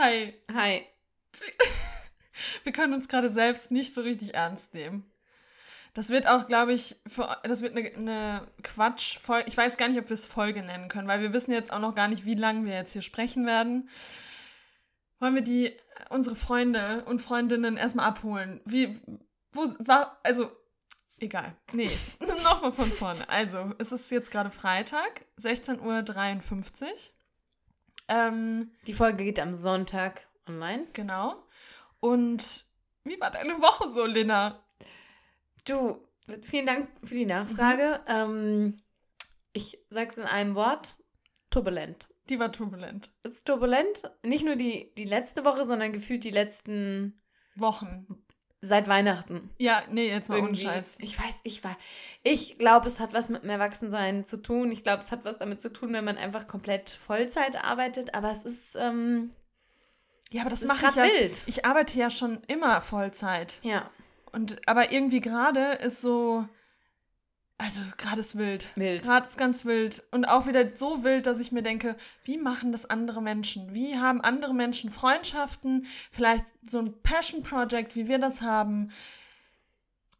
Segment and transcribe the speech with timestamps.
[0.00, 0.32] Hi.
[0.54, 0.86] Hi.
[2.64, 5.04] Wir können uns gerade selbst nicht so richtig ernst nehmen.
[5.92, 9.46] Das wird auch, glaube ich, für, das wird eine, eine Quatsch-Folge.
[9.46, 11.80] Ich weiß gar nicht, ob wir es Folge nennen können, weil wir wissen jetzt auch
[11.80, 13.90] noch gar nicht, wie lange wir jetzt hier sprechen werden.
[15.18, 15.76] Wollen wir die,
[16.08, 18.62] unsere Freunde und Freundinnen erstmal abholen?
[18.64, 18.98] Wie,
[19.52, 20.50] wo war, also,
[21.18, 21.54] egal.
[21.72, 21.90] Nee,
[22.42, 23.28] nochmal von vorne.
[23.28, 26.94] Also, es ist jetzt gerade Freitag, 16.53 Uhr.
[28.10, 30.86] Ähm, Die Folge geht am Sonntag online.
[30.92, 31.42] genau.
[32.00, 32.64] Und
[33.04, 34.62] wie war deine Woche so, Lena?
[35.66, 36.06] Du,
[36.42, 38.00] vielen Dank für die Nachfrage.
[38.06, 38.82] Ähm,
[39.52, 40.98] ich sag's in einem Wort:
[41.50, 42.08] turbulent.
[42.28, 43.10] Die war turbulent.
[43.22, 44.02] Ist turbulent.
[44.22, 47.20] Nicht nur die, die letzte Woche, sondern gefühlt die letzten
[47.54, 48.06] Wochen.
[48.60, 49.50] Seit Weihnachten.
[49.58, 50.54] Ja, nee, jetzt mal ohne.
[50.54, 50.96] Scheiß.
[51.00, 51.76] Ich weiß, ich war.
[52.22, 54.70] Ich glaube, es hat was mit dem Erwachsensein zu tun.
[54.70, 58.14] Ich glaube, es hat was damit zu tun, wenn man einfach komplett Vollzeit arbeitet.
[58.14, 59.30] Aber es ist, ähm,
[60.30, 61.04] Ja, aber das ist mache ich ja.
[61.04, 61.42] wild.
[61.46, 63.60] Ich arbeite ja schon immer Vollzeit.
[63.62, 63.90] Ja,
[64.32, 66.46] Und aber irgendwie gerade ist so.
[67.60, 68.66] Also gerade ist wild.
[68.76, 69.02] wild.
[69.02, 70.02] Gerade ist ganz wild.
[70.10, 73.74] Und auch wieder so wild, dass ich mir denke, wie machen das andere Menschen?
[73.74, 75.86] Wie haben andere Menschen Freundschaften?
[76.10, 78.90] Vielleicht so ein Passion Project, wie wir das haben.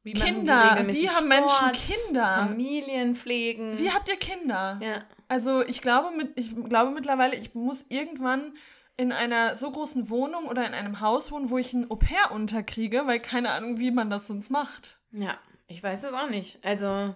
[0.02, 0.78] Wie Kinder.
[0.86, 2.28] Wie haben Menschen Sport, Kinder?
[2.28, 3.78] Familien pflegen.
[3.78, 4.78] Wie habt ihr Kinder?
[4.82, 5.04] ja.
[5.28, 8.52] Also ich glaube, mit, ich glaube mittlerweile, ich muss irgendwann
[8.96, 13.06] in einer so großen Wohnung oder in einem Haus wohnen, wo ich ein Au-pair unterkriege,
[13.06, 14.98] weil keine Ahnung, wie man das sonst macht.
[15.12, 16.58] ja, ich weiß es auch nicht.
[16.66, 17.14] Also,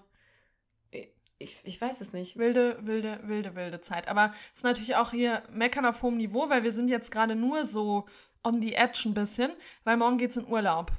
[1.38, 2.36] ich, ich weiß es nicht.
[2.38, 4.08] Wilde, wilde, wilde, wilde Zeit.
[4.08, 7.34] Aber es ist natürlich auch hier meckern auf hohem Niveau, weil wir sind jetzt gerade
[7.34, 8.06] nur so
[8.44, 9.52] on the edge ein bisschen,
[9.84, 10.92] weil morgen geht's in Urlaub.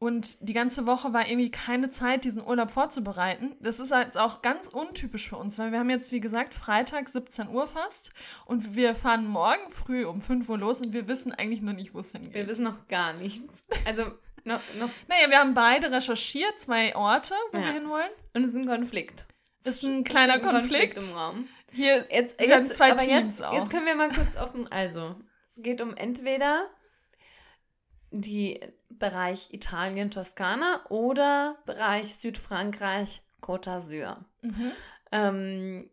[0.00, 3.56] Und die ganze Woche war irgendwie keine Zeit, diesen Urlaub vorzubereiten.
[3.58, 7.08] Das ist jetzt auch ganz untypisch für uns, weil wir haben jetzt, wie gesagt, Freitag
[7.08, 8.12] 17 Uhr fast
[8.46, 11.94] und wir fahren morgen früh um 5 Uhr los und wir wissen eigentlich noch nicht,
[11.94, 12.32] wo es hingeht.
[12.32, 13.62] Wir wissen noch gar nichts.
[13.86, 14.04] Also,
[14.44, 17.64] noch, noch Naja, wir haben beide recherchiert, zwei Orte, wo Ja.
[17.64, 18.10] wir hinwollen.
[18.34, 19.26] und es ist ein Konflikt.
[19.68, 20.98] Ist ein kleiner ein Konflikt.
[20.98, 21.48] im Raum.
[21.72, 23.52] Hier Jetzt, werden jetzt, zwei Teams jetzt, auch.
[23.54, 24.70] jetzt können wir mal kurz offen.
[24.72, 25.16] Also,
[25.48, 26.66] es geht um entweder
[28.10, 28.58] die
[28.88, 34.16] Bereich Italien, Toskana oder Bereich Südfrankreich, Côte d'Azur.
[34.42, 34.72] Mhm.
[35.12, 35.90] Ähm,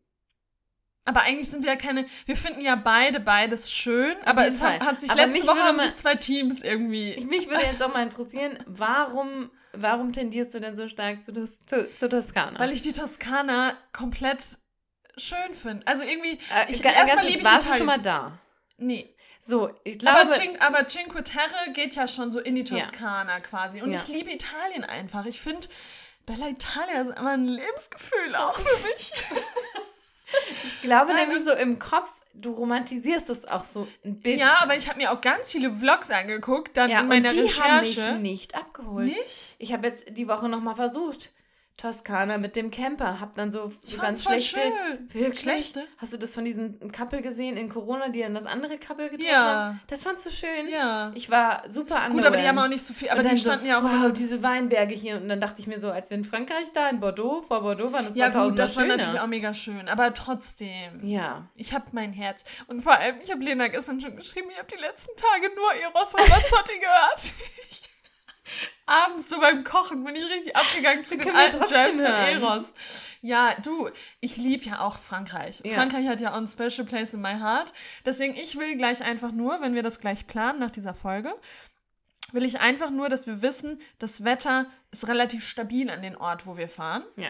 [1.04, 2.06] Aber eigentlich sind wir ja keine.
[2.26, 5.78] Wir finden ja beide beides schön, aber es hat, hat sich Aber letzte Woche haben
[5.80, 7.12] sich zwei Teams irgendwie.
[7.14, 11.34] ich, mich würde jetzt auch mal interessieren, warum, warum tendierst du denn so stark zu,
[11.34, 12.60] Tos zu, zu Toskana?
[12.60, 14.44] Weil ich die Toskana komplett
[15.18, 15.86] schön finde.
[15.88, 16.40] Also irgendwie.
[16.54, 17.78] äh, ich- ga- erstmal liebe ich warst du Italien.
[17.78, 18.38] schon mal da?
[18.78, 19.12] Nee.
[19.40, 22.80] So, ich Aber, glaube, Cin aber Cinque Terre geht ja schon so in die Ja.
[22.80, 23.82] Toskana quasi.
[23.82, 24.00] Und Ja.
[24.02, 25.26] ich liebe Italien einfach.
[25.28, 25.68] Ich finde,
[26.26, 29.12] Bella Italia ist immer ein Lebensgefühl auch für mich.
[30.64, 32.10] ich glaube Nein, nämlich so im Kopf,
[32.42, 34.40] du romantisierst es auch so ein bisschen.
[34.40, 37.36] Ja, aber ich habe mir auch ganz viele Vlogs angeguckt, dann ja, in meiner und
[37.36, 38.20] die haben mich Recherche.
[38.20, 39.08] nicht abgeholt.
[39.08, 39.56] Nicht?
[39.58, 41.32] Ich habe jetzt die Woche nochmal versucht.
[41.78, 43.20] Toskana mit dem Camper.
[43.20, 44.62] Hab dann so, so ganz schlechte.
[44.62, 45.10] schön.
[45.14, 45.40] Wirklich?
[45.42, 45.84] Schlechte?
[45.98, 49.30] Hast du das von diesem Couple gesehen in Corona, die dann das andere Couple getroffen
[49.30, 49.46] Ja.
[49.46, 49.82] haben?
[49.88, 50.70] Das fandst du schön.
[50.70, 51.12] Ja.
[51.16, 53.10] Ich war super Gut, aber die haben auch nicht so viel.
[53.10, 53.84] Aber die standen so, ja auch.
[53.84, 55.18] Wow, diese Weinberge hier.
[55.18, 57.92] Und dann dachte ich mir so, als wir in Frankreich da, in Bordeaux, vor Bordeaux
[57.92, 58.98] waren das ja, war gut, tausendmal das war schöner.
[58.98, 59.90] natürlich auch mega schön.
[59.90, 61.00] Aber trotzdem.
[61.04, 61.50] Ja.
[61.56, 62.46] Ich habe mein Herz.
[62.68, 65.74] Und vor allem, ich habe Lena gestern schon geschrieben, ich habe die letzten Tage nur
[65.74, 67.34] Eros Ramazzotti gehört.
[68.86, 72.06] Abends so beim Kochen bin ich richtig abgegangen zu den alten Jams und.
[72.06, 72.74] Eros.
[73.22, 73.90] Ja, du,
[74.20, 75.62] ich liebe ja auch Frankreich.
[75.64, 75.74] Ja.
[75.74, 77.74] Frankreich hat ja auch ein special place in my heart.
[78.06, 81.34] Deswegen, ich will gleich einfach nur, wenn wir das gleich planen nach dieser Folge,
[82.32, 86.46] will ich einfach nur, dass wir wissen, das Wetter ist relativ stabil an den Ort,
[86.46, 87.04] wo wir fahren.
[87.16, 87.30] Ja.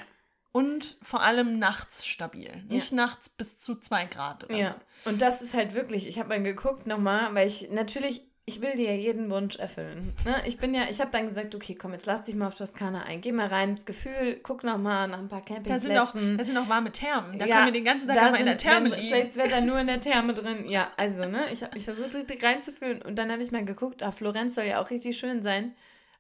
[0.52, 2.64] Und vor allem nachts stabil.
[2.70, 4.76] Nicht nachts bis zu zwei Grad oder Ja.
[5.04, 8.76] Und das ist halt wirklich, ich habe mal geguckt nochmal, weil ich natürlich, ich will
[8.76, 10.14] dir jeden Wunsch erfüllen.
[10.24, 10.36] Ne?
[10.46, 13.04] Ich bin ja, ich habe dann gesagt, okay, komm, jetzt lass dich mal auf Toskana
[13.04, 13.22] ein.
[13.22, 15.56] Geh mal rein ins Gefühl, guck nochmal nach ein paar so.
[15.64, 16.38] Da sind, auch, Campingplätzen.
[16.38, 17.40] da sind auch warme Thermen.
[17.40, 19.06] Da Ja, können wir den ganzen Tag einfach in der Therme liegen.
[19.08, 20.70] Schlechtes Wetter nur in der Therme drin.
[20.70, 23.02] Ja, also, ne, ich habe mich versucht, richtig reinzufühlen.
[23.02, 25.76] Und dann habe ich mal geguckt, ah, Florenz soll ja auch richtig schön sein.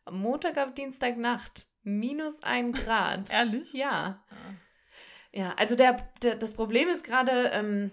[0.09, 3.29] Montag auf Dienstagnacht, minus ein Grad.
[3.33, 3.73] Ehrlich?
[3.73, 4.23] Ja.
[4.31, 4.37] Ja.
[5.31, 7.91] Ja, also der, der, das Problem ist gerade, ähm,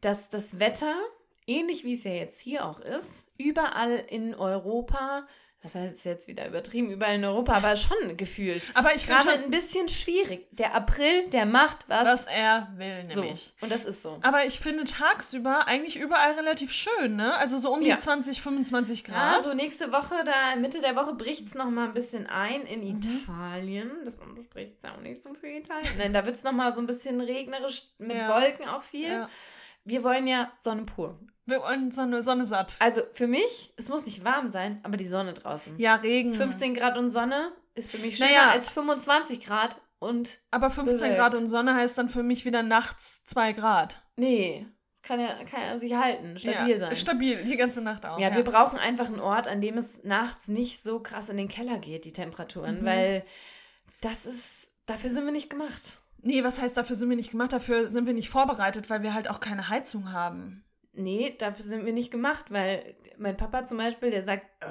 [0.00, 0.94] dass das Wetter,
[1.46, 5.26] ähnlich wie es ja jetzt hier auch ist, überall in Europa,
[5.62, 8.62] das heißt jetzt wieder übertrieben, überall in Europa, aber schon gefühlt.
[8.74, 10.46] Aber ich finde ein bisschen schwierig.
[10.52, 12.04] Der April, der macht was.
[12.06, 13.20] was er will, so.
[13.22, 13.52] nämlich.
[13.60, 14.18] Und das ist so.
[14.22, 17.34] Aber ich finde tagsüber eigentlich überall relativ schön, ne?
[17.36, 17.98] Also so um die Ja.
[17.98, 19.36] 20, 25 Grad.
[19.36, 22.80] Ja, so nächste Woche, da Mitte der Woche bricht es nochmal ein bisschen ein in
[22.82, 23.00] Mhm.
[23.00, 23.90] Italien.
[24.04, 24.14] Das
[24.44, 25.90] spricht ja auch nicht so für Italien.
[25.98, 28.28] Nein, da wird es nochmal so ein bisschen regnerisch mit Ja.
[28.40, 29.08] Wolken auch viel.
[29.08, 29.28] Ja.
[29.84, 31.18] Wir wollen ja Sonne pur.
[31.46, 32.74] Wir wollen Sonne, Sonne satt.
[32.80, 35.78] Also für mich, es muss nicht warm sein, aber die Sonne draußen.
[35.78, 36.32] Ja, Regen.
[36.32, 38.50] 15 Grad und Sonne ist für mich schöner Naja.
[38.50, 41.16] als 25 Grad und Aber 15 bewölkt.
[41.16, 44.02] Grad und Sonne heißt dann für mich wieder nachts 2 Grad.
[44.16, 44.66] nee,
[45.02, 46.96] kann ja, kann ja sich halten, stabil ja, sein.
[46.96, 48.18] Stabil, die ganze Nacht auch.
[48.18, 51.46] Ja, wir brauchen einfach einen Ort, an dem es nachts nicht so krass in den
[51.46, 52.84] Keller geht, die Temperaturen, Mhm.
[52.86, 53.24] weil
[54.00, 56.00] das ist, dafür sind wir nicht gemacht.
[56.22, 57.52] Nee, was heißt, dafür sind wir nicht gemacht?
[57.52, 60.64] Dafür sind wir nicht vorbereitet, weil wir halt auch keine Heizung haben.
[60.96, 64.68] Nee, dafür sind wir nicht gemacht, weil mein Papa zum Beispiel, der sagt, "Äh,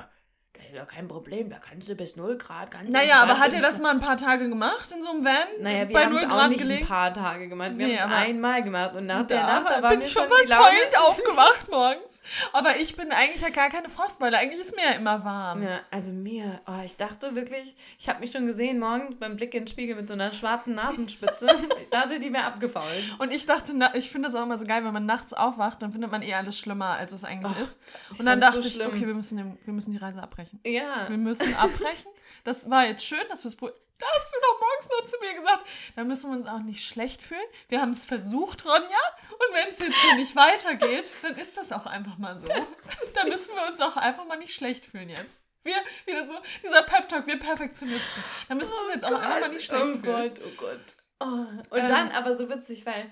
[0.57, 3.54] das ist ja kein Problem, da kannst du bis 0 Grad, ganz Naja, aber hat
[3.54, 5.34] er das mal ein paar Tage gemacht in so einem Van?
[5.60, 6.81] Naja, wir haben 0 es auch nicht gelegen?
[6.84, 7.72] ein paar Tage gemacht.
[7.75, 10.12] Wir Nee, haben es einmal gemacht und nach der Nacht, da war bin mir ich
[10.12, 12.19] schon fast heulend aufgewacht morgens.
[12.54, 14.38] Aber ich bin eigentlich ja gar keine Frostbeule.
[14.38, 15.63] Eigentlich ist mir ja immer warm.
[15.63, 19.54] Ja, also mir, oh, ich dachte wirklich, ich habe mich schon gesehen morgens beim Blick
[19.54, 21.48] in den Spiegel mit so einer schwarzen Nasenspitze.
[21.81, 23.16] ich dachte, die wäre abgefault.
[23.19, 25.81] Und ich dachte, na, ich finde das auch immer so geil, wenn man nachts aufwacht,
[25.81, 27.80] dann findet man eh alles schlimmer, als es eigentlich Oh, ist.
[28.19, 28.88] Und dann dachte so ich, schlimm.
[28.90, 30.44] okay, wir müssen, wir müssen die Reise abbrechen.
[30.63, 32.12] Ja, Wir müssen abbrechen.
[32.44, 33.57] Das war jetzt schön, dass wir es.
[33.57, 36.86] Da hast du doch morgens noch zu mir gesagt, da müssen wir uns auch nicht
[36.86, 37.47] schlecht fühlen.
[37.69, 38.81] Wir haben es versucht, Ronja.
[39.30, 42.45] Und wenn es jetzt hier nicht weitergeht, dann ist das auch einfach mal so.
[42.47, 45.42] Da müssen wir uns auch einfach mal nicht schlecht fühlen jetzt.
[45.63, 45.75] Wir,
[46.06, 48.24] wieder so, dieser Pep-Talk, wir Perfektionisten.
[48.50, 50.33] Da müssen wir uns jetzt auch einfach mal nicht schlecht oh fühlen.
[50.36, 50.80] Gott, oh Gott.
[51.21, 51.25] Oh.
[51.74, 51.88] Und Ähm.
[51.88, 53.12] dann aber so witzig, weil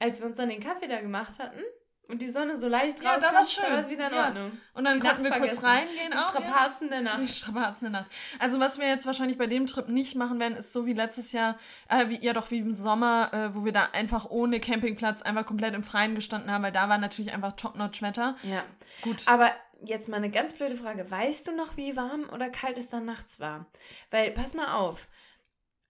[0.00, 1.62] als wir uns dann den Kaffee da gemacht hatten
[2.08, 3.64] und die Sonne so leicht Ja, da rauskam, schön.
[3.66, 4.24] da war es wieder in Ja.
[4.26, 4.52] Ordnung.
[4.74, 5.64] Und dann Die konnten wir Nacht kurz vergessen.
[5.88, 6.34] reingehen Die auch.
[6.34, 6.40] ja.
[6.40, 7.30] Strapazen der Die Nacht.
[7.30, 8.10] Strapazen der Nacht.
[8.38, 11.32] Also was wir jetzt wahrscheinlich bei dem Trip nicht machen werden, ist so wie letztes
[11.32, 11.56] Jahr,
[11.88, 15.46] äh, wie, ja doch wie im Sommer, äh, wo wir da einfach ohne Campingplatz einfach
[15.46, 18.36] komplett im Freien gestanden haben, weil da war natürlich einfach Top-Notch-Wetter.
[18.42, 18.62] Ja.
[19.02, 19.22] Gut.
[19.26, 19.50] Aber
[19.84, 21.10] jetzt mal eine ganz blöde Frage.
[21.10, 23.66] Weißt du noch, wie warm oder kalt es dann nachts war?
[24.10, 25.08] Weil, pass mal auf.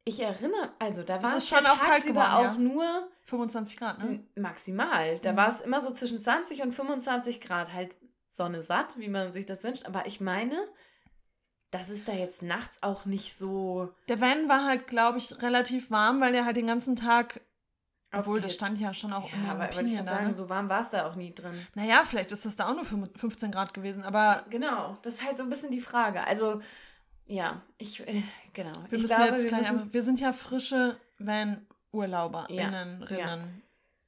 [0.06, 2.58] Ich erinnere, also da war ist es schon auch kalt tagsüber geworden, auch ja.
[2.58, 4.22] nur 25 Grad, ne?
[4.36, 5.18] maximal.
[5.20, 5.36] Da Mhm.
[5.36, 7.72] war es immer so zwischen 20 und 25 Grad.
[7.72, 7.94] Halt
[8.28, 9.86] Sonne satt, wie man sich das wünscht.
[9.86, 10.56] Aber ich meine,
[11.70, 13.92] dass es da jetzt nachts auch nicht so.
[14.08, 17.40] Der Van war halt, glaube ich, relativ warm, weil der halt den ganzen Tag,
[18.12, 20.34] obwohl das stand ja schon auch Ja, in aber wollte ich da, sagen, ne?
[20.34, 21.66] so warm war es da auch nie drin.
[21.74, 25.38] Naja, vielleicht ist das da auch nur 15 Grad gewesen, aber Genau, das ist halt
[25.38, 26.26] so ein bisschen die Frage.
[26.26, 26.60] Also,
[27.26, 28.22] ja, ich, äh,
[28.52, 28.72] genau.
[28.74, 33.62] wir ich müssen glaube, jetzt wir gleich, aber wir sind ja frische Van-UrlauberInnen, Ja, Rinnen.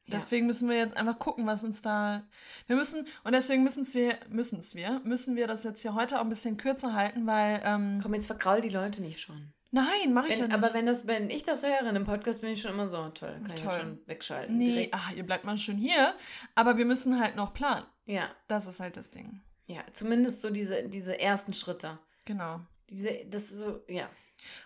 [0.08, 0.18] Ja.
[0.18, 2.22] Deswegen müssen wir jetzt einfach gucken, was uns da.
[2.68, 6.22] Wir müssen, und deswegen müssen wir, müssen wir, müssen wir das jetzt hier heute auch
[6.22, 7.60] ein bisschen kürzer halten, weil.
[7.64, 9.52] Ähm, Komm, jetzt vergraul die Leute nicht schon.
[9.72, 10.54] nein, mache ich Wenn, ja nicht.
[10.54, 13.08] aber wenn, das, wenn ich das höre in einem Podcast, bin ich schon immer so,
[13.08, 13.72] toll, kann ich Toll.
[13.72, 14.56] jetzt schon wegschalten.
[14.56, 14.94] nee, direkt.
[14.94, 16.14] ach, ihr bleibt mal schön hier.
[16.54, 17.84] Aber wir müssen halt noch planen.
[18.04, 19.40] Ja, Das ist halt das Ding.
[19.66, 21.98] ja, zumindest so diese, diese ersten Schritte.
[22.26, 22.60] Genau.
[22.90, 24.08] Diese, das ist so, ja.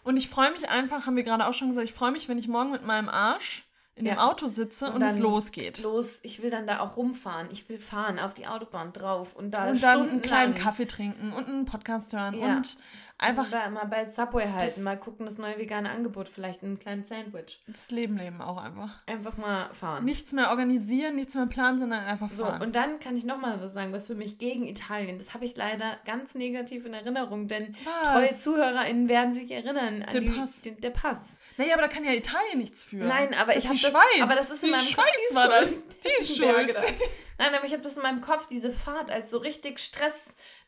[0.04, 2.38] Und ich freue mich einfach, haben wir gerade auch schon gesagt, ich freue mich, wenn
[2.38, 4.28] ich morgen mit meinem Arsch in dem Ja.
[4.28, 5.78] Auto sitze und, Und es losgeht.
[5.78, 7.48] Los, ich will dann da auch rumfahren.
[7.50, 11.32] Ich will fahren auf die Autobahn drauf und da und dann einen kleinen Kaffee trinken
[11.32, 12.56] und einen Podcast hören Ja.
[12.56, 12.76] und
[13.20, 17.08] einfach Mal, mal bei Subway halten, mal gucken, das neue vegane Angebot, vielleicht ein kleines
[17.08, 17.60] Sandwich.
[17.68, 18.90] das Leben leben auch einfach.
[19.06, 20.04] Einfach mal fahren.
[20.04, 22.62] Nichts mehr organisieren, nichts mehr planen, sondern einfach So, fahren.
[22.62, 25.44] und dann kann ich noch mal was sagen, was für mich gegen Italien, das habe
[25.44, 28.08] ich leider ganz negativ in Erinnerung, denn Was?
[28.08, 30.62] treue ZuhörerInnen werden sich erinnern an Den die, Pass.
[30.62, 31.38] Den, der Pass.
[31.56, 32.96] naja, aber da kann ja Italien nichts für.
[32.96, 34.22] Nein, aber das ich habe das, Schweiz.
[34.22, 35.36] aber das ist in die meinem Schweiz Kopf.
[35.36, 35.70] war das.
[35.70, 36.74] Die ist schuld.
[36.74, 36.82] da.
[37.38, 39.78] Nein, aber ich habe das in meinem Kopf, diese Fahrt, als so richtig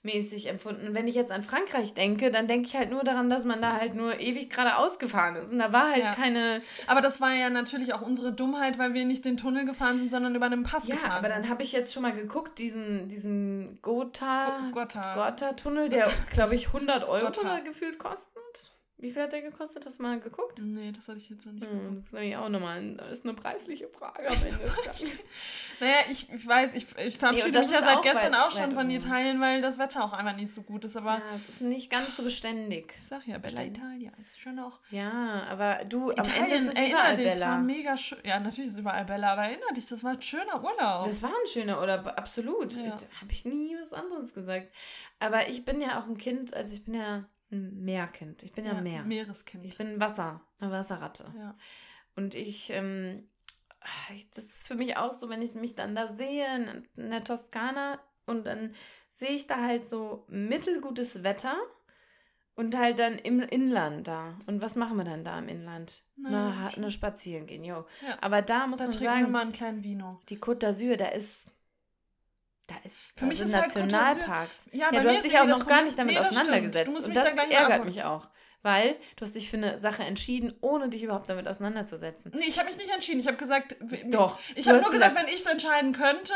[0.02, 0.88] stressmäßig empfunden.
[0.88, 3.61] Und wenn ich jetzt an Frankreich denke, dann denke ich halt nur daran, dass man
[3.62, 5.52] da halt nur ewig geradeaus gefahren ist.
[5.52, 6.14] Und da war halt Ja.
[6.14, 6.62] keine.
[6.87, 10.11] Aber das war ja natürlich auch unsere Dummheit, weil wir nicht den Tunnel gefahren sind,
[10.11, 11.42] sondern über einen Pass Ja, gefahren aber sind.
[11.44, 14.68] dann habe ich jetzt schon mal geguckt, diesen, diesen Gotha.
[14.68, 15.14] Oh, Gotha.
[15.14, 17.61] Gotha-Tunnel, der, glaube ich, 100 Euro Gotha.
[17.61, 18.72] gefühlt kostet.
[19.02, 19.85] Wie viel hat der gekostet?
[19.85, 20.61] Hast du mal geguckt?
[20.62, 21.68] Nee, das hatte ich jetzt noch nicht.
[21.68, 24.61] Hm, das ist nämlich auch nochmal das ist eine preisliche Frage am Ende.
[25.80, 28.71] Naja, ich, ich weiß, ich, ich verabschiede das mich ja seit auch gestern auch schon
[28.71, 28.88] von.
[28.88, 30.97] Italien, weil das Wetter auch einfach nicht so gut ist.
[30.97, 32.94] Aber ja, es ist nicht ganz so beständig.
[32.97, 33.64] ich sag ja, Bella.
[33.64, 34.78] Italia ist schon auch.
[34.90, 37.59] Ja, aber du, am Italien, Ende ist es überall dich, es war Bella.
[37.59, 38.18] mega schön.
[38.23, 41.04] Ja, natürlich ist überall Bella, aber erinner dich, das war ein schöner Urlaub.
[41.06, 42.76] Das war ein schöner Urlaub, absolut.
[42.76, 42.92] Ja.
[42.92, 44.73] Habe ich nie was anderes gesagt.
[45.18, 48.42] Aber ich bin ja auch ein Kind, also ich bin ja ein Meerkind.
[48.42, 49.04] Ich bin ja, Meer.
[49.04, 49.64] Meereskind.
[49.64, 51.32] Ich bin Wasser, eine Wasserratte.
[51.37, 51.56] ja.
[52.16, 53.28] Und ich, ähm,
[54.35, 56.47] das ist für mich auch so, wenn ich mich dann da sehe
[56.97, 58.75] in, der Toskana und dann
[59.11, 61.54] sehe ich da halt so mittelgutes Wetter
[62.54, 64.38] und halt dann im Inland da.
[64.47, 66.04] Und was machen wir dann da im Inland?
[66.16, 67.87] Na, Na, na spazieren gehen, jo.
[68.06, 68.18] Ja.
[68.21, 70.21] Aber da muss Da man trinken wir sagen, mal einen kleinen Vino.
[70.28, 71.50] die Côte d'Azur, da ist.
[72.73, 73.12] Da ist.
[73.14, 74.67] Für da mich sind ist halt Nationalparks.
[74.73, 77.07] Ja, Ja, bei du hast dich auch noch gar nicht damit Nee, auseinandergesetzt.
[77.07, 78.29] Und das ärgert mich auch.
[78.62, 82.33] Weil du hast dich für eine Sache entschieden, ohne dich überhaupt damit auseinanderzusetzen.
[82.35, 83.19] Nee, ich habe mich nicht entschieden.
[83.21, 83.75] Ich habe gesagt,
[84.11, 84.38] Doch.
[84.54, 86.33] Ich habe nur gesagt, wenn ich es entscheiden könnte,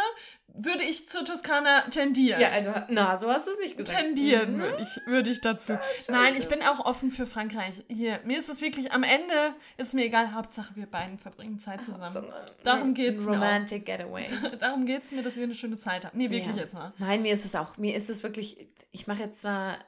[0.49, 2.41] würde ich zur Toskana tendieren.
[2.41, 3.99] Ja, also, na, so hast du es nicht gesagt.
[4.01, 4.61] Tendieren Mhm.
[4.61, 5.79] würde ich, würde ich dazu.
[6.09, 7.85] Nein, ich bin auch offen für Frankreich.
[7.89, 11.85] Hier, mir ist es wirklich, am Ende ist mir egal, Hauptsache wir beiden verbringen Zeit
[11.85, 12.11] zusammen.
[12.11, 12.23] So,
[12.65, 13.33] Darum ein geht's mir.
[13.35, 14.25] Romantic Getaway.
[14.59, 16.17] Darum geht es mir, dass wir eine schöne Zeit haben.
[16.19, 16.63] Nee, wirklich Ja.
[16.63, 16.91] jetzt mal.
[16.99, 19.79] Nein, mir ist es auch, mir ist es wirklich, ich mache jetzt zwar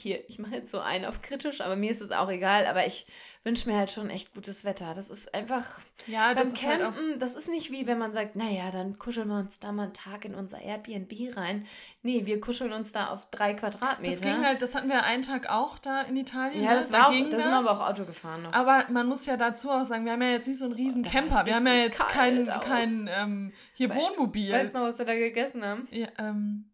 [0.00, 2.86] hier, ich mache jetzt so einen auf kritisch, aber mir ist es auch egal, aber
[2.86, 3.06] ich
[3.44, 4.92] wünsche mir halt schon echt gutes Wetter.
[4.94, 6.80] Das ist einfach, Ja, das beim ist halt.
[6.82, 9.84] Campen, das ist nicht wie wenn man sagt, naja, dann kuscheln wir uns da mal
[9.84, 11.64] einen Tag in unser Airbnb rein.
[12.02, 14.12] Nee, wir kuscheln uns da auf drei Quadratmeter.
[14.12, 16.62] Das ging halt, das hatten wir einen Tag auch da in Italien.
[16.64, 18.52] ja, das Da war auch, da sind wir aber auch Auto gefahren noch.
[18.52, 21.02] Aber man muss ja dazu auch sagen, wir haben ja jetzt nicht so einen riesen
[21.04, 21.46] da Camper.
[21.46, 24.52] Wir haben ja jetzt kein, kein ähm, hier We- Wohnmobil.
[24.52, 25.86] Weißt du noch, was wir da gegessen haben?
[25.92, 26.64] ja, ähm,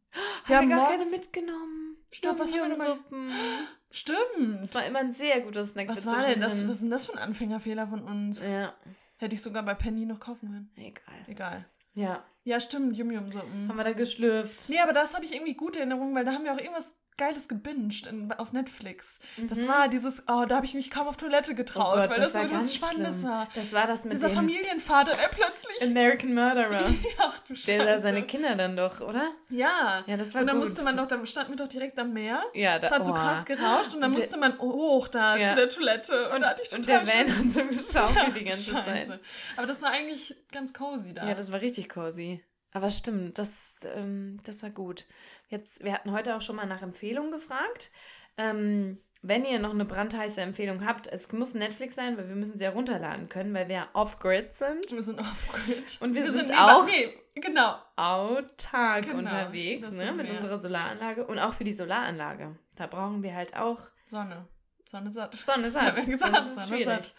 [0.44, 1.81] Haben wir gar morgens- keine mitgenommen.
[2.12, 3.32] Stopp, was haben wir Suppen.
[3.90, 4.60] Stimmt.
[4.62, 6.62] Das war immer ein sehr guter Snack Was war denn das?
[6.66, 8.42] Was ist denn das für ein Anfängerfehler von uns?
[8.46, 8.74] Ja,
[9.18, 10.70] Hätte ich sogar bei Penny noch kaufen können.
[10.76, 11.14] egal.
[11.26, 11.64] Egal.
[11.94, 13.68] Ja, Ja, stimmt, Yum Yum Suppen.
[13.68, 14.68] haben wir da geschlürft.
[14.70, 17.46] Nee, aber das habe ich irgendwie gute Erinnerungen, weil da haben wir auch irgendwas Geiles
[17.48, 19.18] gebinged in, auf Netflix.
[19.48, 19.68] Das Mhm.
[19.68, 22.32] war dieses, oh, da habe ich mich kaum auf Toilette getraut, Oh Gott, weil das
[22.32, 23.30] das, war so was ganz Spannendes schlimm.
[23.30, 23.48] war.
[23.54, 25.82] Das war das mit Dieser dem Familienvater, der plötzlich.
[25.82, 26.80] American Murderer.
[27.18, 28.02] Ach du Der da Scheiße.
[28.02, 29.30] seine Kinder dann doch, oder?
[29.50, 30.02] Ja.
[30.06, 30.68] Ja, das war und dann gut.
[30.68, 32.42] musste man doch, da standen wir doch direkt am Meer.
[32.54, 33.14] Ja, da, Es hat so oh.
[33.14, 35.50] krass gerauscht und dann Und musste man hoch da Ja.
[35.50, 36.28] zu der Toilette.
[36.30, 38.72] Und, Und, da hatte ich und total der Van hat so geschaukelt Ach, die ganze
[38.74, 39.10] Scheiße.
[39.10, 39.20] Zeit.
[39.56, 41.26] Aber das war eigentlich ganz cozy da.
[41.28, 42.42] Ja, das war richtig cozy.
[42.72, 45.06] Aber stimmt, das, ähm, das war gut.
[45.48, 47.90] Jetzt, wir hatten heute auch schon mal nach Empfehlungen gefragt.
[48.38, 52.58] Ähm, wenn ihr noch eine brandheiße Empfehlung habt, es muss Netflix sein, weil wir müssen
[52.58, 54.90] sie ja runterladen können, weil wir ja off-grid sind.
[54.90, 55.98] wir sind off-grid.
[56.00, 57.76] Und wir sind nee, auch- Nee, genau.
[57.96, 60.34] Autark Genau, unterwegs, ne, sind mit wir.
[60.34, 61.26] unserer Solaranlage.
[61.26, 62.56] Und auch für die Solaranlage.
[62.76, 64.48] Da brauchen wir halt auch Sonne.
[64.90, 65.34] Sonne satt.
[65.36, 65.96] Sonne satt.
[66.06, 67.04] wir gesagt, sonst ist Sonne schwierig.
[67.04, 67.14] satt.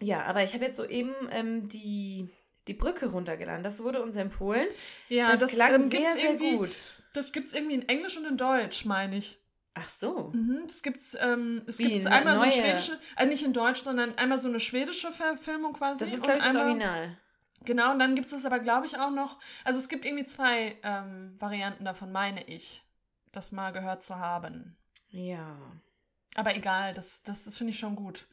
[0.00, 2.28] Ja, aber ich habe jetzt soeben ähm, die,
[2.68, 3.62] die Brücke runtergeladen.
[3.62, 4.66] Das wurde uns empfohlen.
[5.08, 7.02] Ja, das, klang ähm, sehr, gibt's sehr gut.
[7.12, 9.38] Das gibt es irgendwie in Englisch und in Deutsch, meine ich.
[9.74, 10.30] Ach so.
[10.34, 13.82] Mhm, das gibt's, ähm, es gibt einmal so eine neue- schwedische, äh, nicht in Deutsch,
[13.82, 15.98] sondern einmal so eine schwedische Verfilmung quasi.
[16.00, 17.18] Das ist, glaube ich, das einmal, Original.
[17.64, 20.76] Genau, und dann gibt es aber, glaube ich, auch noch, also es gibt irgendwie zwei
[20.82, 22.82] ähm, Varianten davon, meine ich,
[23.30, 24.76] das mal gehört zu haben.
[25.08, 25.56] Ja.
[26.34, 28.26] Aber egal, das, das, das finde ich schon gut.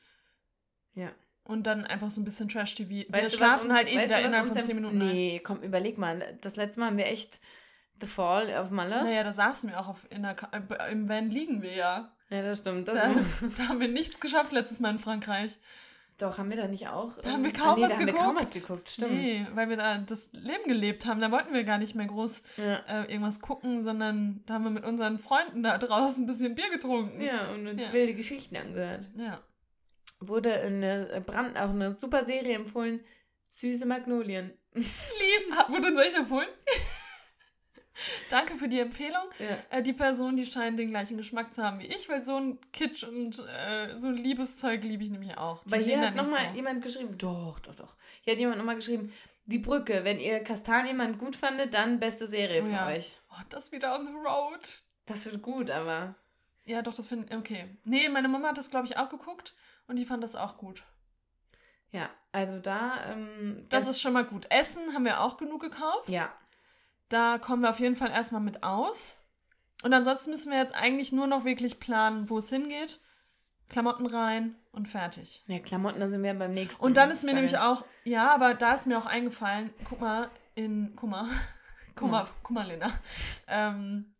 [0.94, 1.12] Ja.
[1.50, 3.12] Und dann einfach so ein bisschen Trash-TV.
[3.12, 5.02] Wir schlafen uns- halt eh wieder innerhalb von 10 empf- Minuten.
[5.02, 5.08] ein.
[5.08, 6.38] Nee, komm, überleg mal.
[6.42, 7.40] Das letzte Mal haben wir echt
[8.02, 9.04] The Fall auf Malle.
[9.04, 12.12] Naja, da saßen wir auch auf, in der, äh, im Van liegen wir ja.
[12.30, 12.88] Ja, das stimmt.
[12.88, 13.10] Das Da,
[13.58, 15.58] da haben wir nichts geschafft letztes Mal in Frankreich.
[16.20, 17.18] Doch, haben wir da nicht auch?
[17.22, 18.24] Da haben wir kaum nee, was da haben wir geguckt.
[18.26, 19.12] kaum was geguckt, stimmt.
[19.24, 21.22] Nee, weil wir da das Leben gelebt haben.
[21.22, 22.76] Da wollten wir gar nicht mehr groß Ja.
[22.88, 26.70] äh, irgendwas gucken, sondern da haben wir mit unseren Freunden da draußen ein bisschen Bier
[26.72, 27.22] getrunken.
[27.22, 27.94] ja, und uns Ja.
[27.94, 29.10] wilde Geschichten angehört.
[29.18, 29.40] Ja.
[30.20, 33.04] Wurde eine Brand auch eine super Serie empfohlen.
[33.48, 34.54] Süße Magnolien.
[34.74, 36.50] Lieben, hat- wurde uns euch empfohlen.
[38.30, 39.24] Danke für die Empfehlung.
[39.40, 39.78] Ja.
[39.78, 42.60] Äh, die Person, die scheint den gleichen Geschmack zu haben wie ich, weil so ein
[42.72, 45.64] Kitsch und äh, so ein Liebeszeug liebe ich nämlich auch.
[45.66, 46.56] Die Weil hier hat nochmal so.
[46.56, 47.96] jemand geschrieben, doch, doch, doch.
[48.22, 49.12] Hier hat jemand nochmal geschrieben,
[49.48, 52.88] die Brücke, wenn ihr Kastanien gut fandet, dann beste Serie für ja.
[52.88, 53.20] euch.
[53.32, 54.82] Oh, das wieder on the road.
[55.06, 56.16] Das wird gut, aber
[56.66, 57.38] Ja, doch, das finde ich.
[57.38, 57.78] Okay.
[57.84, 59.56] Nee, meine Mama hat das, glaube ich, auch geguckt
[59.90, 60.84] und die fand das auch gut.
[61.92, 63.04] ja, also da.
[63.12, 64.46] Ähm, Das ist schon mal gut.
[64.52, 66.08] Essen haben wir auch genug gekauft.
[66.08, 66.32] Ja,
[67.10, 69.18] Da kommen wir auf jeden Fall erstmal mit aus.
[69.84, 73.00] Und ansonsten müssen wir jetzt eigentlich nur noch wirklich planen, wo es hingeht.
[73.70, 75.44] Klamotten rein und fertig.
[75.48, 76.84] ja, Klamotten, da sind wir beim nächsten.
[76.84, 80.30] Und dann ist mir nämlich auch, ja, aber da ist mir auch eingefallen, guck mal,
[80.56, 81.28] in, guck mal,
[81.96, 82.92] guck mal, guck mal, Lena.
[83.48, 84.14] Ähm,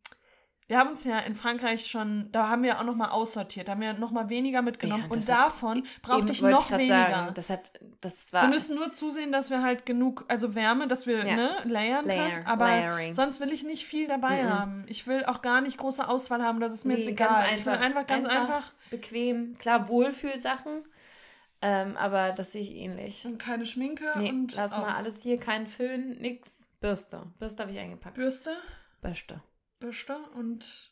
[0.70, 3.82] wir haben uns ja in Frankreich schon, da haben wir auch nochmal aussortiert, da haben
[3.82, 5.04] wir nochmal weniger mitgenommen.
[5.04, 7.10] Ja, und hat- davon brauchte Eben ich noch grad weniger.
[7.10, 8.44] Sagen, das hat, das war.
[8.44, 11.36] Wir müssen nur zusehen, dass wir halt genug, also Wärme, dass wir Ja.
[11.36, 12.46] ne, layern Layer, können.
[12.48, 13.14] Aber layering.
[13.14, 14.50] sonst will ich nicht viel dabei Mhm.
[14.50, 14.86] haben.
[14.88, 17.54] Ich will auch gar nicht große Auswahl haben, das ist mir Nee, jetzt ganz egal.
[17.56, 17.86] Ich will einfach.
[17.86, 18.42] einfach ganz Einfach.
[18.56, 20.84] einfach, bequem, klar, Wohlfühlsachen,
[21.62, 23.26] ähm, aber das sehe ich ähnlich.
[23.26, 26.56] und keine Schminke Nee, und lass auf mal alles hier, kein Föhn, nix.
[26.80, 27.24] Bürste.
[27.40, 28.16] Bürste habe ich eingepackt.
[28.16, 28.52] Bürste,
[29.02, 29.42] Bürste.
[29.80, 30.92] Bürste und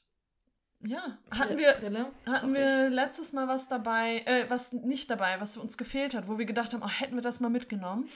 [0.85, 2.11] ja, hatten wir Brille?
[2.27, 6.37] hatten wir letztes Mal was dabei, äh, was nicht dabei, was uns gefehlt hat, wo
[6.37, 8.07] wir gedacht haben, oh, hätten wir das mal mitgenommen.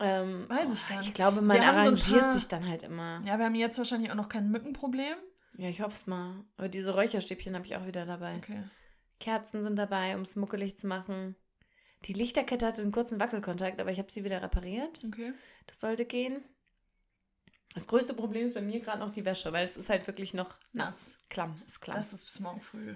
[0.00, 1.08] Ähm, Weiß ich oh, gar nicht.
[1.08, 3.22] Ich glaube, man Wir so arrangiert paar- sich dann halt immer.
[3.24, 5.16] Ja, wir haben jetzt wahrscheinlich auch noch kein Mückenproblem.
[5.58, 6.42] Ja, ich hoffe es mal.
[6.56, 8.36] Aber diese Räucherstäbchen habe ich auch wieder dabei.
[8.36, 8.64] Okay.
[9.20, 11.36] Kerzen sind dabei, um es muckelig zu machen.
[12.06, 15.02] Die Lichterkette hatte einen kurzen Wackelkontakt, aber ich habe sie wieder repariert.
[15.06, 15.34] Okay.
[15.66, 16.42] Das sollte gehen.
[17.74, 20.34] Das größte Problem ist bei mir gerade noch die Wäsche, weil es ist halt wirklich
[20.34, 21.18] noch nass.
[21.28, 21.96] Klamm, ist klamm.
[21.96, 22.94] Das ist bis morgen früh.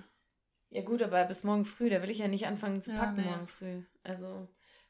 [0.70, 3.16] Ja gut, aber bis morgen früh, da will ich ja nicht anfangen zu Ja, packen
[3.16, 3.22] nee.
[3.24, 3.82] morgen früh.
[4.02, 4.48] Also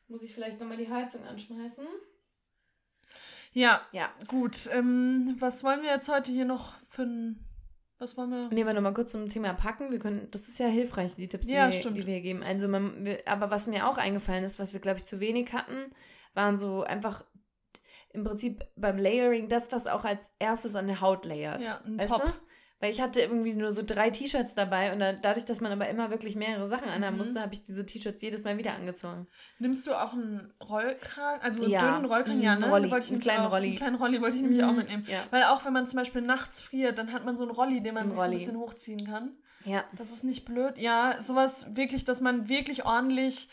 [0.09, 1.85] muss ich vielleicht nochmal die Heizung anschmeißen.
[3.53, 4.11] Ja, Ja.
[4.27, 4.69] gut.
[4.73, 7.45] Ähm, was wollen wir jetzt heute hier noch für ein.
[7.99, 8.49] Was wollen wir.
[8.49, 9.93] Nehmen wir nochmal kurz zum Thema Packen.
[9.93, 12.43] Wir können, das ist ja hilfreich, die Tipps, die, Ja, wir, die wir geben.
[12.43, 15.53] Also man, wir, aber was mir auch eingefallen ist, was wir, glaube ich, zu wenig
[15.53, 15.91] hatten,
[16.35, 17.25] waren so einfach
[18.15, 21.61] im Prinzip beim Layering das, was auch als erstes an der Haut layert.
[21.63, 22.23] Ja, ein weißt Top.
[22.25, 22.33] du?
[22.81, 25.89] Weil ich hatte irgendwie nur so drei T-Shirts dabei und da, dadurch, dass man aber
[25.89, 27.19] immer wirklich mehrere Sachen anhaben Mhm.
[27.19, 29.27] musste, habe ich diese T-Shirts jedes Mal wieder angezogen.
[29.59, 31.41] Nimmst du auch einen Rollkragen?
[31.43, 32.43] Also einen Ja, dünnen Rollkragen?
[32.43, 32.69] Ja, einen ne?
[32.69, 33.69] Rolli, Wollte ich einen kleinen auch, Rolli.
[33.69, 35.07] Einen kleinen Rolli wollte ich nämlich auch Mhm, mitnehmen.
[35.09, 35.23] ja.
[35.31, 37.95] Weil auch wenn man zum Beispiel nachts friert, dann hat man so einen Rolli, den
[37.95, 38.39] man Ein sich so ein Rolli.
[38.39, 39.37] bisschen hochziehen kann.
[39.65, 39.85] Ja.
[39.97, 40.77] Das ist nicht blöd.
[40.77, 43.49] Ja, sowas wirklich, dass man wirklich ordentlich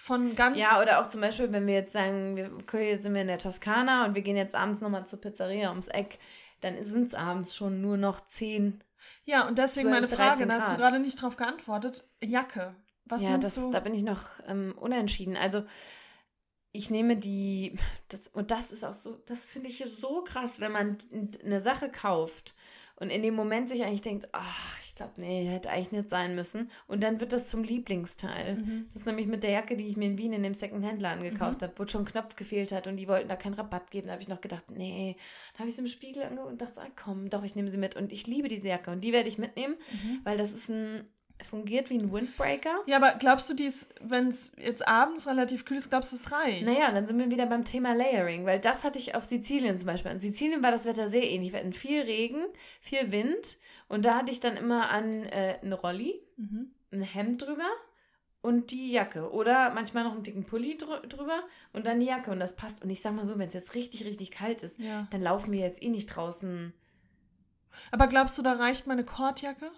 [0.00, 0.56] von ganz.
[0.56, 3.36] Ja, oder auch zum Beispiel, wenn wir jetzt sagen, wir, okay, sind wir in der
[3.36, 6.18] Toskana und wir gehen jetzt abends nochmal zur Pizzeria ums Eck,
[6.62, 8.82] dann sind es abends schon nur noch 10.
[9.26, 12.08] Ja, und deswegen 12, meine Frage, 13 da hast du gerade nicht drauf geantwortet.
[12.24, 12.74] Jacke.
[13.04, 13.70] Was ja, das, du?
[13.70, 15.36] da bin ich noch ähm, unentschieden.
[15.36, 15.64] Also
[16.72, 17.74] ich nehme die,
[18.08, 20.96] das, und das ist auch so, das finde ich so krass, wenn man
[21.44, 22.54] eine Sache kauft
[23.00, 26.34] und in dem Moment sich eigentlich denkt, ach, ich glaube, nee, hätte eigentlich nicht sein
[26.34, 26.70] müssen.
[26.86, 28.56] Und dann wird das zum Lieblingsteil.
[28.56, 28.86] Mhm.
[28.92, 31.60] Das ist nämlich mit der Jacke, die ich mir in Wien in dem Second-Hand-Laden gekauft
[31.60, 31.64] Mhm.
[31.64, 34.06] habe, wo schon ein Knopf gefehlt hat und die wollten da keinen Rabatt geben.
[34.08, 35.16] Da habe ich noch gedacht, nee.
[35.52, 37.78] Dann habe ich sie im Spiegel angeguckt und dachte, ah, komm, doch, ich nehme sie
[37.78, 37.96] mit.
[37.96, 40.20] Und ich liebe diese Jacke und die werde ich mitnehmen, Mhm.
[40.24, 41.08] weil das ist ein,
[41.44, 42.80] fungiert wie ein Windbreaker.
[42.86, 46.30] Ja, aber glaubst du, dies, wenn es jetzt abends relativ kühl ist, glaubst du, es
[46.32, 46.64] reicht?
[46.64, 49.86] Naja, dann sind wir wieder beim Thema Layering, weil das hatte ich auf Sizilien zum
[49.86, 50.10] Beispiel.
[50.12, 51.52] In Sizilien war das Wetter sehr ähnlich.
[51.52, 52.44] Wir hatten viel Regen,
[52.80, 56.70] viel Wind und da hatte ich dann immer an äh, einen Rolli, Mhm.
[56.92, 57.68] ein Hemd drüber
[58.42, 59.30] und die Jacke.
[59.30, 61.40] Oder manchmal noch einen dicken Pulli drü drüber
[61.74, 62.30] und dann die Jacke.
[62.30, 62.82] Und das passt.
[62.82, 65.06] Und ich sag mal so, wenn es jetzt richtig, richtig kalt ist, Ja.
[65.10, 66.72] dann laufen wir jetzt eh nicht draußen.
[67.90, 69.70] Aber glaubst du, da reicht meine Kordjacke?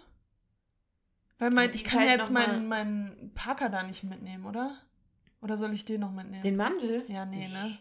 [1.43, 4.77] Weil mein, ich kann halt ja jetzt meinen meinen Parker da nicht mitnehmen, oder?
[5.41, 6.41] Oder soll ich den noch mitnehmen?
[6.41, 7.03] Den Mantel?
[7.09, 7.77] Ja, nee, ne?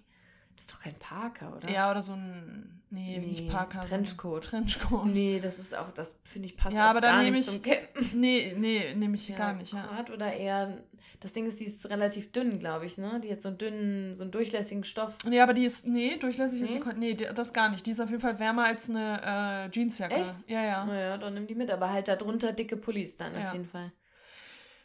[0.55, 1.71] Das ist doch kein Parker, oder?
[1.71, 2.79] Ja, oder so ein.
[2.91, 3.81] Nee, Nee, nicht Parker.
[3.81, 4.45] Trenchcoat.
[4.45, 5.07] Trenchcoat.
[5.07, 7.55] Nee, das ist auch, das finde ich passt Ja, aber dann gar nehme nicht ich-
[7.55, 8.11] zum Campen.
[8.21, 9.89] Nee, nee, nehme ich gar nicht, ja.
[10.13, 10.83] Oder eher,
[11.21, 13.19] das Ding ist, die ist relativ dünn, glaube ich, ne?
[13.25, 15.17] Die hat so einen dünnen, so einen durchlässigen Stoff.
[15.25, 15.87] Nee, aber die ist.
[15.87, 16.77] Nee, durchlässig ist Nee?
[16.77, 16.81] die.
[16.83, 17.87] Kon- Nee, die, das gar nicht.
[17.87, 20.15] Die ist auf jeden Fall wärmer als eine äh, Jeansjacke.
[20.15, 20.35] Echt?
[20.49, 20.85] Ja, ja.
[20.85, 23.47] Naja, dann nimm die mit, aber halt darunter dicke Pullis dann Ja.
[23.49, 23.91] auf jeden Fall.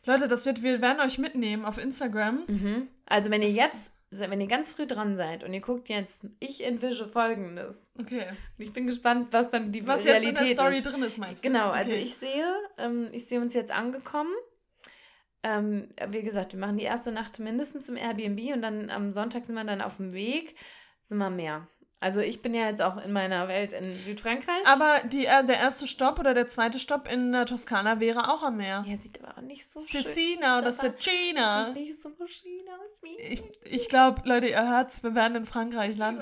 [0.05, 2.43] Leute, das wird, wir werden euch mitnehmen auf Instagram.
[2.47, 2.87] Mhm.
[3.05, 6.25] Also wenn ihr Das- jetzt, wenn ihr ganz früh dran seid und ihr guckt jetzt,
[6.39, 7.89] ich envisage folgendes.
[7.99, 8.27] Okay.
[8.57, 10.83] Und Ich bin gespannt, was dann die Was jetzt Realität in der Story ist.
[10.85, 11.47] drin ist, meinst du?
[11.49, 12.03] Genau, also Okay.
[12.03, 14.31] ich sehe, ähm, ich sehe uns jetzt angekommen.
[15.43, 19.45] Ähm, wie gesagt, wir machen die erste Nacht mindestens im Airbnb und dann am Sonntag
[19.45, 20.55] sind wir dann auf dem Weg,
[21.05, 21.67] sind wir mehr.
[21.99, 24.65] Also ich bin ja jetzt auch in meiner Welt in Südfrankreich.
[24.65, 28.43] Aber die, äh, der erste Stopp oder der zweite Stopp in der Toskana wäre auch
[28.43, 28.85] am Meer.
[28.87, 31.65] ja, sieht aber auch nicht so schön Cecina oder Cecina.
[31.73, 35.45] Sieht nicht so schön aus wie Ich, ich glaube, Leute, ihr hört's, wir werden in
[35.47, 36.21] Frankreich landen.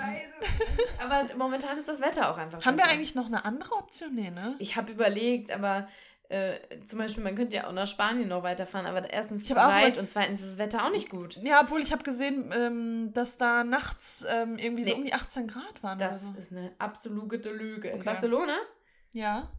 [1.03, 2.95] Aber momentan ist das Wetter auch einfach Haben wir besser.
[2.95, 4.15] eigentlich noch eine andere Option?
[4.15, 4.55] Nee, ne?
[4.59, 5.89] Ich habe überlegt, aber
[6.29, 9.55] äh, zum Beispiel, man könnte ja auch nach Spanien noch weiterfahren, aber erstens Ich zu
[9.55, 11.37] weit und zweitens ist das Wetter auch nicht gut.
[11.43, 14.97] Ja, obwohl ich habe gesehen, ähm, dass da nachts ähm, irgendwie so Nee.
[14.97, 15.99] um die 18 Grad waren.
[15.99, 16.33] Das so.
[16.35, 17.89] ist eine absolute Lüge.
[17.89, 18.03] In Okay.
[18.05, 18.55] Barcelona?
[19.13, 19.49] Ja.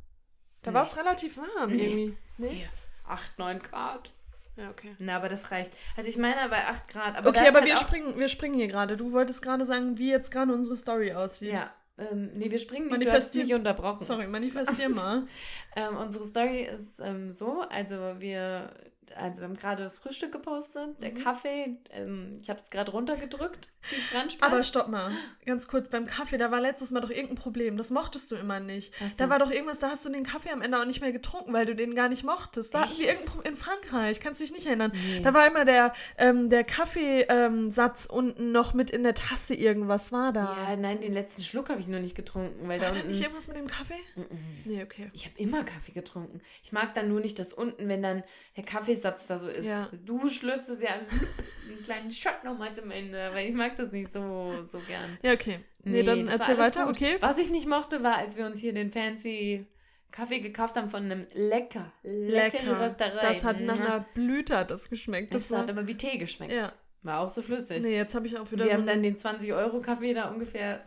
[0.62, 0.74] Da Nee.
[0.76, 1.84] war es relativ warm Nee.
[1.86, 2.16] irgendwie.
[2.38, 2.48] Nee?
[2.50, 2.68] Hier,
[3.08, 4.12] 8, 9 Grad.
[4.56, 4.96] Ja, okay.
[4.98, 5.76] Na, aber das reicht.
[5.96, 7.16] Also ich meine bei 8 Grad.
[7.16, 8.96] Aber okay, aber halt wir, springen, wir springen hier gerade.
[8.96, 11.52] Du wolltest gerade sagen, wie jetzt gerade unsere Story aussieht.
[11.52, 13.10] Ja, ähm, nee, wir springen nicht.
[13.10, 14.04] Du hast mich unterbrochen.
[14.04, 15.26] Sorry, manifestier mal.
[15.74, 18.70] Ähm, unsere Story ist ähm, so, also wir,
[19.14, 21.22] also wir haben gerade das Frühstück gepostet, der Mhm.
[21.22, 24.42] Kaffee, ähm, ich habe es gerade runtergedrückt, die.
[24.42, 25.10] Aber stopp mal.
[25.44, 27.76] Ganz kurz, beim Kaffee, da war letztes Mal doch irgendein Problem.
[27.76, 28.92] Das mochtest du immer nicht.
[29.00, 29.30] Was Da denn?
[29.30, 31.66] war doch irgendwas, da hast du den Kaffee am Ende auch nicht mehr getrunken, weil
[31.66, 32.74] du den gar nicht mochtest.
[32.74, 34.20] Da hatten wir Problem in Frankreich.
[34.20, 34.92] Kannst du dich nicht erinnern?
[34.92, 35.20] Nee.
[35.22, 40.32] Da war immer der, ähm, der Kaffeesatz unten noch mit in der Tasse irgendwas war
[40.32, 40.56] da.
[40.68, 43.08] Ja, nein, den letzten Schluck habe ich nur nicht getrunken, weil war da unten...
[43.08, 43.94] nicht irgendwas mit dem Kaffee?
[44.16, 44.26] Mhm.
[44.64, 45.10] Nee, okay.
[45.12, 46.40] Ich habe immer Kaffee getrunken.
[46.62, 48.22] Ich mag dann nur nicht das unten, wenn dann
[48.56, 48.64] der
[49.02, 49.66] Kaffeesatz da so ist.
[49.66, 49.88] Ja.
[50.04, 54.12] Du schlürfst es ja einen kleinen Shot nochmal zum Ende, weil ich mag das nicht
[54.12, 55.18] so, so gern.
[55.22, 55.60] Ja, okay.
[55.84, 56.96] Nee, dann das war erzähl weiter, gut.
[56.96, 57.16] okay?
[57.20, 59.66] Was ich nicht mochte, war, als wir uns hier den fancy
[60.10, 62.80] Kaffee gekauft haben von einem lecker, leckere Lecker.
[62.80, 63.20] Rösterei.
[63.20, 65.34] Das hat nach einer Blüte hat das geschmeckt.
[65.34, 66.52] Das Das hat aber wie Tee geschmeckt.
[66.52, 66.72] Ja.
[67.02, 67.82] War auch so flüssig.
[67.82, 70.82] nee, jetzt habe ich auch wieder wir so haben dann den 20-Euro-Kaffee da ungefähr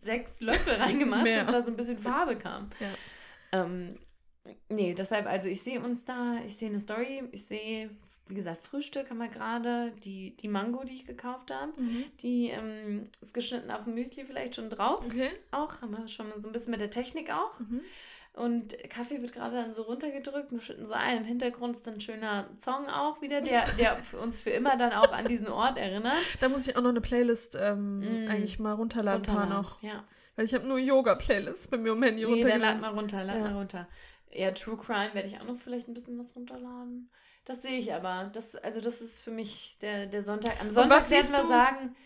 [0.00, 2.70] sechs Löffel reingemacht, bis da so ein bisschen Farbe kam.
[2.78, 3.64] Ja.
[3.64, 3.98] Ähm,
[4.68, 7.90] nee, deshalb, also ich sehe uns da, ich sehe eine Story, ich sehe,
[8.28, 12.04] wie gesagt, Frühstück haben wir gerade, die, die Mango, die ich gekauft habe, Mhm.
[12.20, 15.00] die ähm, ist geschnitten auf dem Müsli vielleicht schon drauf.
[15.04, 15.30] Okay.
[15.50, 17.58] Auch, haben wir schon so ein bisschen mit der Technik auch.
[17.60, 17.80] Mhm.
[18.36, 21.16] Und Kaffee wird gerade dann so runtergedrückt und schütten so ein.
[21.16, 24.92] Im Hintergrund ist ein schöner Song auch wieder, der, der für uns für immer dann
[24.92, 26.18] auch an diesen Ort erinnert.
[26.40, 28.28] Da muss ich auch noch eine Playlist ähm, mm.
[28.28, 29.54] eigentlich mal runterladen, runterladen.
[29.54, 29.82] noch.
[29.82, 30.04] Ja.
[30.36, 32.60] Weil ich habe nur Yoga-Playlists bei mir im Handy nee, runtergeladen.
[32.60, 33.42] Dann lad mal runter, lad ja.
[33.42, 33.88] mal runter.
[34.36, 37.10] Ja, True Crime werde ich auch noch vielleicht ein bisschen was runterladen.
[37.44, 38.30] Das sehe ich aber.
[38.32, 40.60] Das, also das ist für mich der, der Sonntag.
[40.60, 41.96] Am Sonntag werden wir sagen,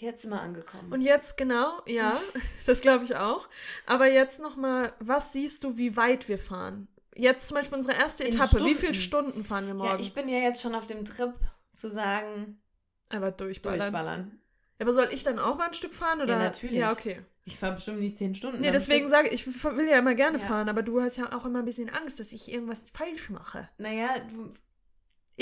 [0.00, 0.90] Jetzt sind wir angekommen.
[0.92, 2.18] Und jetzt genau, ja,
[2.66, 3.48] das glaube ich auch.
[3.84, 6.88] Aber jetzt noch mal, was siehst du, wie weit wir fahren?
[7.14, 8.48] Jetzt zum Beispiel unsere erste In Etappe.
[8.48, 8.66] Stunden.
[8.66, 9.90] Wie viele Stunden fahren wir morgen?
[9.90, 11.34] Ja, ich bin ja jetzt schon auf dem Trip
[11.72, 12.62] zu sagen.
[13.10, 13.78] Aber durchballern.
[13.78, 14.40] durchballern.
[14.78, 16.34] Aber soll ich dann auch mal ein Stück fahren oder?
[16.34, 16.78] Ja, natürlich.
[16.78, 17.20] Ja, okay.
[17.50, 18.60] Ich fahre bestimmt nicht zehn Stunden.
[18.60, 20.44] Nee, deswegen sage ich, ich will ja immer gerne ja.
[20.44, 23.68] fahren, aber du hast ja auch immer ein bisschen Angst, dass ich irgendwas falsch mache.
[23.78, 24.50] Naja, du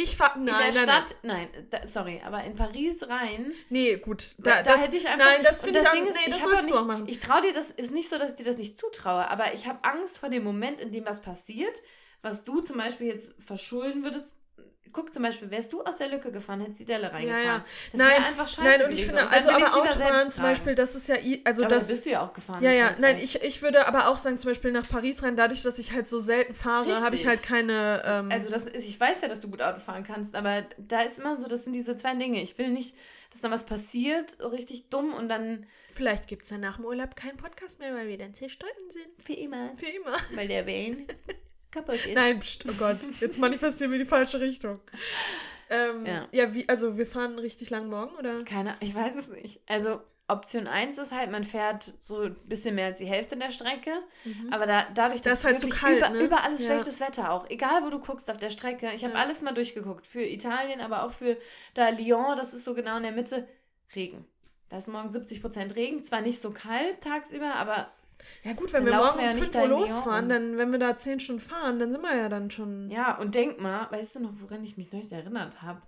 [0.01, 0.39] ich fahre.
[0.39, 3.53] Nein, in der nein, Stadt, nein, nein da, sorry, aber in Paris rein.
[3.69, 4.37] Nee, gut.
[4.39, 5.27] Da, da das, hätte ich einfach.
[5.27, 7.09] Nein, das finde ich Ding ist, nee, das sollst nicht, du auch machen.
[7.09, 9.67] Ich traue dir das, ist nicht so, dass ich dir das nicht zutraue, aber ich
[9.67, 11.83] habe Angst vor dem Moment, in dem was passiert,
[12.23, 14.29] was du zum Beispiel jetzt verschulden würdest,
[14.93, 17.45] guck zum Beispiel, wärst du aus der Lücke gefahren, hättest die Delle reingefahren.
[17.45, 17.65] Ja, ja.
[17.93, 21.09] Das wäre einfach scheiße Nein, und ich finde, also aber Autobahn zum Beispiel, das ist
[21.09, 21.89] ja, also aber das...
[21.89, 22.63] bist du ja auch gefahren.
[22.63, 25.63] Ja, ja, nein, ich, ich würde aber auch sagen, zum Beispiel nach Paris rein, dadurch,
[25.63, 28.03] dass ich halt so selten fahre, habe ich halt keine...
[28.05, 31.03] Ähm, also das ist, ich weiß ja, dass du gut Auto fahren kannst, aber da
[31.03, 32.43] ist immer so, das sind diese zwei Dinge.
[32.43, 32.97] Ich will nicht,
[33.31, 35.67] dass dann was passiert, richtig dumm und dann...
[35.93, 39.09] Vielleicht gibt es ja nach dem Urlaub keinen Podcast mehr, weil wir dann zerstritten sind.
[39.19, 39.75] Für immer.
[39.75, 40.17] Für immer.
[40.35, 41.07] Weil der Wayne
[41.79, 42.15] kaputt ist.
[42.15, 44.81] Nein, pst, oh Gott, jetzt manifestieren wir die falsche Richtung.
[45.71, 46.27] Ähm, ja.
[46.33, 48.43] ja, wie, also wir fahren richtig lang morgen, oder?
[48.45, 49.61] Keine, ich weiß es nicht.
[49.67, 53.51] Also Option 1 ist halt, man fährt so ein bisschen mehr als die Hälfte der
[53.51, 53.91] Strecke,
[54.25, 54.53] mhm.
[54.53, 56.21] aber da, dadurch, dass das halt wirklich kalt, über, ne?
[56.21, 56.75] überall ist ja.
[56.75, 58.91] schlechtes Wetter auch, egal wo du guckst auf der Strecke.
[58.95, 59.21] Ich habe ja.
[59.21, 61.39] alles mal durchgeguckt, für Italien, aber auch für
[61.75, 63.49] da Lyon, das ist so genau in der Mitte,
[63.97, 64.27] Regen.
[64.69, 67.91] Da ist morgen 70% Regen, zwar nicht so kalt tagsüber, aber
[68.45, 71.43] ja gut, wenn wir morgen um 5 Uhr losfahren, dann, wenn wir da 10 Stunden
[71.43, 72.91] fahren, dann sind wir ja dann schon...
[72.91, 75.81] Ja, und denk mal, weißt du noch, woran ich mich neulich erinnert habe?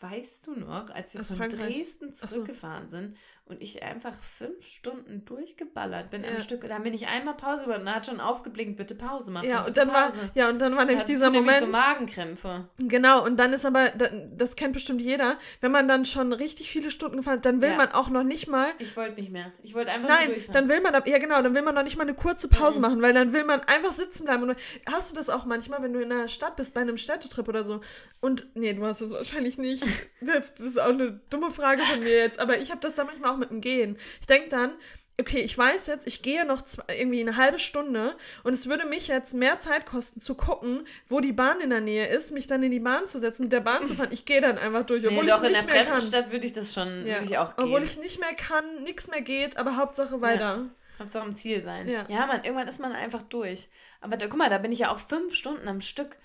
[0.00, 1.76] Weißt du noch, als wir Aus von Frankreich.
[1.76, 2.96] Dresden zurückgefahren so.
[2.98, 3.16] sind
[3.48, 6.30] und ich einfach fünf Stunden durchgeballert bin ja.
[6.30, 6.66] am Stück.
[6.68, 9.48] Da bin ich einmal Pause gemacht und da hat schon aufgeblinkt, bitte Pause machen.
[9.48, 10.22] Ja, und dann Pause.
[10.22, 11.60] war, ja, und dann war nämlich dieser Moment.
[11.60, 12.68] so Magenkrämpfe.
[12.78, 16.90] Genau, und dann ist aber, das kennt bestimmt jeder, wenn man dann schon richtig viele
[16.90, 17.76] Stunden gefahren hat, dann will ja.
[17.76, 18.68] man auch noch nicht mal.
[18.78, 19.52] Ich wollte nicht mehr.
[19.62, 22.04] Ich wollte einfach Nein, dann will man, ja genau, dann will man noch nicht mal
[22.04, 22.82] eine kurze Pause mhm.
[22.82, 24.42] machen, weil dann will man einfach sitzen bleiben.
[24.42, 24.56] Und
[24.90, 27.64] hast du das auch manchmal, wenn du in der Stadt bist, bei einem Städtetrip oder
[27.64, 27.80] so?
[28.20, 29.84] Und, nee, du hast das wahrscheinlich nicht.
[30.20, 33.32] das ist auch eine dumme Frage von mir jetzt, aber ich habe das dann manchmal
[33.32, 33.96] auch mit dem Gehen.
[34.20, 34.72] Ich denke dann,
[35.20, 38.86] okay, ich weiß jetzt, ich gehe noch zwei, irgendwie eine halbe Stunde und es würde
[38.86, 42.46] mich jetzt mehr Zeit kosten zu gucken, wo die Bahn in der Nähe ist, mich
[42.46, 44.10] dann in die Bahn zu setzen, mit der Bahn zu fahren.
[44.12, 46.46] Ich gehe dann einfach durch, obwohl nee, doch, ich nicht in der mehr Stadt würde
[46.46, 47.18] ich das schon ja.
[47.20, 47.64] ich auch gehen.
[47.64, 50.56] Obwohl ich nicht mehr kann, nichts mehr geht, aber Hauptsache weiter.
[50.56, 50.66] Ja.
[51.00, 51.88] Hauptsache im Ziel sein.
[51.88, 52.04] Ja.
[52.08, 53.68] ja, man, irgendwann ist man einfach durch.
[54.00, 56.16] Aber da, guck mal, da bin ich ja auch fünf Stunden am Stück,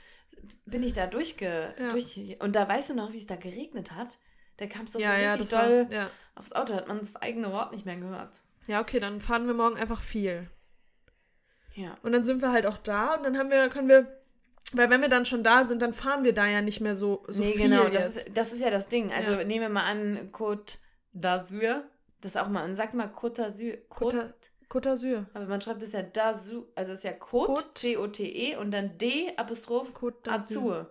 [0.66, 1.74] bin ich da durchge...
[1.80, 1.92] Ja.
[1.92, 4.18] Durch, und da weißt du noch, wie es da geregnet hat?
[4.58, 7.52] Da kam es doch ja, so richtig doll war, aufs Auto, hat man das eigene
[7.52, 8.42] Wort nicht mehr gehört.
[8.68, 10.50] Ja, okay, dann fahren wir morgen einfach viel.
[11.76, 11.98] Ja.
[12.04, 14.22] Und dann sind wir halt auch da und dann haben wir, können wir,
[14.74, 17.24] weil wenn wir dann schon da sind, dann fahren wir da ja nicht mehr so,
[17.28, 17.70] so nee, viel.
[17.70, 19.12] genau, das ist, das ist ja das Ding.
[19.12, 19.44] Also ja.
[19.44, 20.78] nehmen wir mal an, Côte
[21.16, 21.82] d'Azur.
[22.22, 23.78] Das auch mal, und sag mal Côte d'Azur.
[23.90, 24.34] Côte,
[24.70, 25.26] Côte d'Azur.
[25.34, 29.34] Aber man schreibt es ja d'Azur, also es ist ja Côte, C-O-T-E und dann D,
[29.36, 30.88] Apostroph, Côte d'Azur.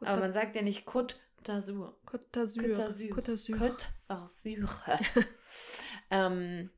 [0.00, 1.16] Aber man sagt ja nicht Côte
[1.48, 1.96] d'Azur.
[2.06, 2.62] Côte d'Azur.
[2.62, 2.76] Côte
[3.26, 3.58] d'Azur.
[3.58, 4.84] Côte d'Azur.
[6.10, 6.70] Ähm.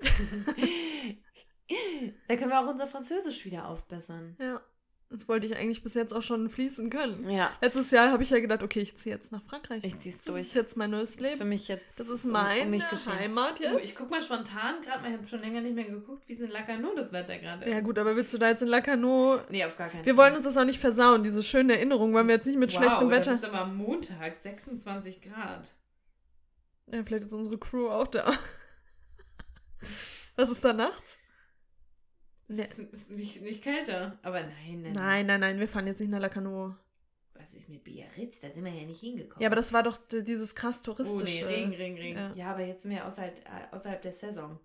[2.28, 4.36] da können wir auch unser Französisch wieder aufbessern.
[4.38, 4.62] Ja.
[5.12, 7.28] Das wollte ich eigentlich bis jetzt auch schon fließen können.
[7.28, 7.50] Ja.
[7.60, 9.82] Letztes Jahr habe ich ja gedacht, okay, ich ziehe jetzt nach Frankreich.
[9.84, 10.38] Ich ziehe es durch.
[10.38, 11.24] Das ist jetzt mein neues Leben.
[11.24, 11.98] Das ist für mich jetzt.
[11.98, 13.74] Das ist meine um, um Heimat jetzt.
[13.74, 16.32] Oh, ich gucke mal spontan, gerade mal, ich habe schon länger nicht mehr geguckt, wie
[16.32, 17.72] es in Lacanau das Wetter gerade ist.
[17.72, 19.40] Ja gut, aber willst du da jetzt in Lacanau...
[19.48, 20.26] Nee, auf gar keinen Wir Fall.
[20.26, 22.78] wollen uns das auch nicht versauen, diese schöne Erinnerung, weil wir jetzt nicht mit wow,
[22.78, 23.34] schlechtem Wetter...
[23.34, 25.74] Wow, aber am Montag 26 Grad.
[26.86, 28.32] Ja, vielleicht ist unsere Crew auch da.
[30.36, 31.18] Was ist da nachts?
[32.50, 32.64] Ne.
[32.90, 34.92] Ist nicht, nicht kälter, aber nein, nein.
[34.92, 36.74] Nein, nein, nein, wir fahren jetzt nicht nach Lacano.
[37.34, 38.40] Was ist mit Biarritz?
[38.40, 39.40] Da sind wir ja nicht hingekommen.
[39.40, 41.44] Ja, aber das war doch dieses krass touristische.
[41.44, 42.18] Oh nee, Regen, Regen, Regen.
[42.18, 44.58] Ja, ja aber jetzt sind wir außerhalb, äh, außerhalb der Saison.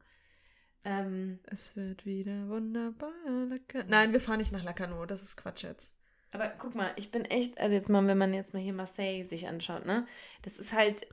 [0.83, 3.13] Ähm, es wird wieder wunderbar.
[3.49, 3.85] Lacano.
[3.87, 5.93] Nein, wir fahren nicht nach Lacano, das ist Quatsch jetzt.
[6.31, 9.23] Aber guck mal, ich bin echt, also jetzt mal, wenn man jetzt mal hier Marseille
[9.25, 10.07] sich anschaut, ne?
[10.41, 11.07] Das ist halt,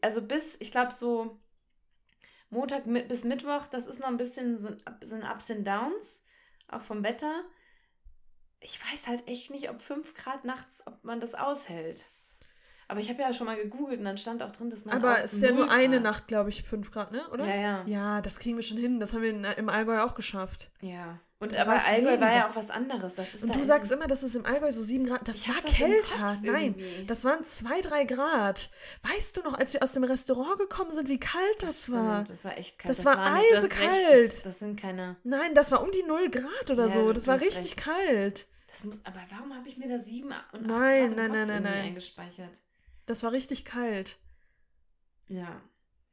[0.00, 1.40] also bis, ich glaube so
[2.50, 6.22] Montag bis Mittwoch, das ist noch ein bisschen so, ein Ups and Downs,
[6.68, 7.44] auch vom Wetter.
[8.60, 12.06] Ich weiß halt echt nicht, ob 5 Grad nachts, ob man das aushält.
[12.88, 14.94] Aber ich habe ja schon mal gegoogelt und dann stand auch drin, dass man.
[14.96, 17.28] Aber es ist ja nur eine Grad- Nacht, glaube ich, 5 Grad, ne?
[17.32, 17.44] Oder?
[17.46, 17.82] Ja, ja.
[17.86, 19.00] Ja, das kriegen wir schon hin.
[19.00, 20.70] Das haben wir in, im Allgäu auch geschafft.
[20.80, 21.18] Ja.
[21.38, 22.32] Und Da aber Allgäu war weniger.
[22.34, 23.14] ja auch was anderes.
[23.14, 25.26] Das ist Und da du sagst immer, dass es im Allgäu so 7 Grad.
[25.28, 26.38] Das Ich war das kälter.
[26.42, 26.74] Nein,
[27.08, 28.70] das waren 2, 3 Grad.
[29.02, 32.22] Weißt du noch, als wir aus dem Restaurant gekommen sind, wie kalt das, stimmt, war?
[32.24, 32.96] Das war echt kalt.
[32.96, 34.30] Das war hast recht, eisekalt.
[34.36, 35.16] Das, das sind keine.
[35.24, 37.12] Nein, das war um die 0 Grad oder Ja, so.
[37.12, 38.46] Das war richtig kalt.
[38.68, 39.04] Das muss.
[39.04, 41.46] Aber warum habe ich mir da sieben und acht Nein, Grad im nein, Kopf nein,
[41.48, 41.84] nein, nein.
[41.84, 42.60] eingespeichert?
[43.06, 44.18] Das war richtig kalt.
[45.28, 45.60] Ja.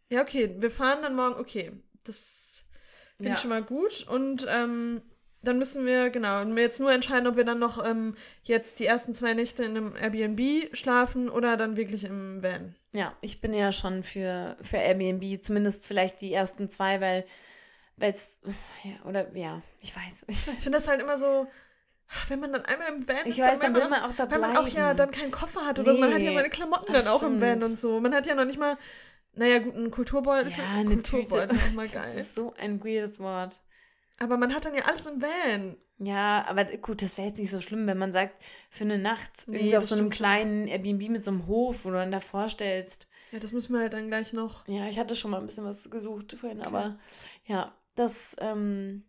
[0.10, 1.40] Ja, okay, wir fahren dann morgen.
[1.40, 1.72] Okay,
[2.04, 2.66] das
[3.18, 3.36] finde Ja.
[3.36, 4.06] ich schon mal gut.
[4.08, 5.02] Und ähm,
[5.42, 8.80] dann müssen wir, genau, und wir jetzt nur entscheiden, ob wir dann noch ähm, jetzt
[8.80, 12.76] die ersten zwei Nächte in einem Airbnb schlafen oder dann wirklich im Van.
[12.94, 17.26] Ja, ich bin ja schon für, für Airbnb, zumindest vielleicht die ersten zwei, weil
[17.98, 18.42] es,
[18.84, 20.26] ja, oder ja, ich weiß.
[20.28, 20.56] Ich, weiß.
[20.58, 21.48] Ich finde das halt immer so,
[22.28, 24.30] wenn man dann einmal im Van ich ist, weiß, dann dann will man auch da
[24.30, 24.54] weil bleiben.
[24.54, 26.00] man auch ja dann keinen Koffer hat oder so.
[26.00, 26.36] Man hat ja Nee.
[26.36, 27.64] meine Klamotten Das dann auch im Van stimmt.
[27.64, 28.00] und so.
[28.00, 28.78] Man hat ja noch nicht mal,
[29.34, 30.52] naja, gut, einen Kulturbeutel.
[30.52, 31.12] ja, eine Tüte.
[31.12, 32.18] Kulturbeutel ist mal Das geil.
[32.18, 33.62] ist so ein weirdes Wort.
[34.20, 35.76] Aber man hat dann ja alles im Van.
[36.00, 39.46] Ja, aber gut, das wäre jetzt nicht so schlimm, wenn man sagt, für eine Nacht
[39.48, 41.96] Nee, irgendwie auf das so einem stimmt kleinen Airbnb mit so einem Hof, wo du
[41.96, 43.08] dann da vorstellst.
[43.32, 44.68] Ja, das müssen wir halt dann gleich noch.
[44.68, 46.98] Ja, ich hatte schon mal ein bisschen was gesucht vorhin, aber
[47.46, 49.04] ja, das, ähm,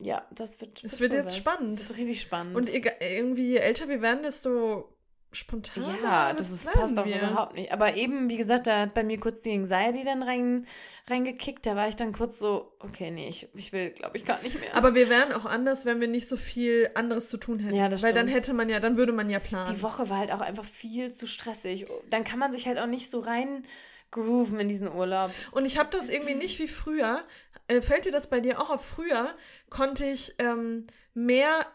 [0.00, 0.84] ja, das wird.
[0.84, 1.36] Es wird wohl jetzt was.
[1.36, 1.80] spannend.
[1.80, 2.56] Es wird richtig spannend.
[2.56, 4.94] Und irgendwie, je älter wir werden, desto
[5.32, 5.94] spontaner.
[6.02, 7.18] ja, das ist, passt auch wir.
[7.18, 7.72] überhaupt nicht.
[7.72, 10.66] Aber eben, wie gesagt, da hat bei mir kurz die Anxiety dann rein,
[11.08, 11.66] reingekickt.
[11.66, 14.58] Da war ich dann kurz so, okay, nee, ich, ich will, glaube ich, gar nicht
[14.58, 14.74] mehr.
[14.74, 17.74] Aber wir wären auch anders, wenn wir nicht so viel anderes zu tun hätten.
[17.74, 18.36] Ja, das Weil dann stimmt.
[18.36, 19.74] hätte man ja, dann würde man ja planen.
[19.74, 21.86] die Woche war halt auch einfach viel zu stressig.
[22.08, 23.64] Dann kann man sich halt auch nicht so rein
[24.10, 25.30] grooven in diesen Urlaub.
[25.50, 27.24] Und ich habe das irgendwie nicht wie früher.
[27.68, 28.84] Äh, fällt dir das bei dir auch auf?
[28.84, 29.28] Früher
[29.70, 31.66] konnte ich ähm, mehr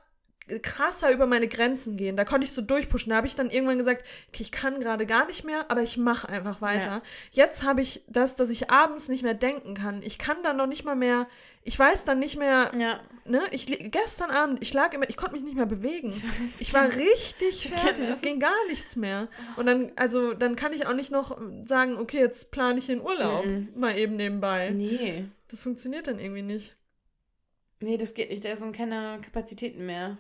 [0.47, 2.17] äh, krasser über meine Grenzen gehen.
[2.17, 3.11] Da konnte ich so durchpushen.
[3.11, 5.97] Da habe ich dann irgendwann gesagt, okay, ich kann gerade gar nicht mehr, aber ich
[5.97, 6.87] mache einfach weiter.
[6.87, 7.01] Ja.
[7.31, 10.01] Jetzt habe ich das, dass ich abends nicht mehr denken kann.
[10.03, 11.27] Ich kann dann noch nicht mal mehr,
[11.63, 12.99] ich weiß dann nicht mehr, Ja.
[13.25, 13.41] ne?
[13.51, 16.09] Ich gestern Abend, ich lag immer, ich konnte mich nicht mehr bewegen.
[16.09, 18.09] Ich weiß, Ich war richtig fertig.
[18.09, 19.29] Es ging gar nichts mehr.
[19.55, 22.99] Und dann, also, dann kann ich auch nicht noch sagen, okay, jetzt plane ich den
[23.01, 23.69] Urlaub Mhm.
[23.75, 24.71] mal eben nebenbei.
[24.71, 25.25] Nee.
[25.53, 26.75] Das funktioniert dann irgendwie nicht.
[27.79, 28.43] Nee, das geht nicht.
[28.43, 30.17] Da sind keine Kapazitäten mehr.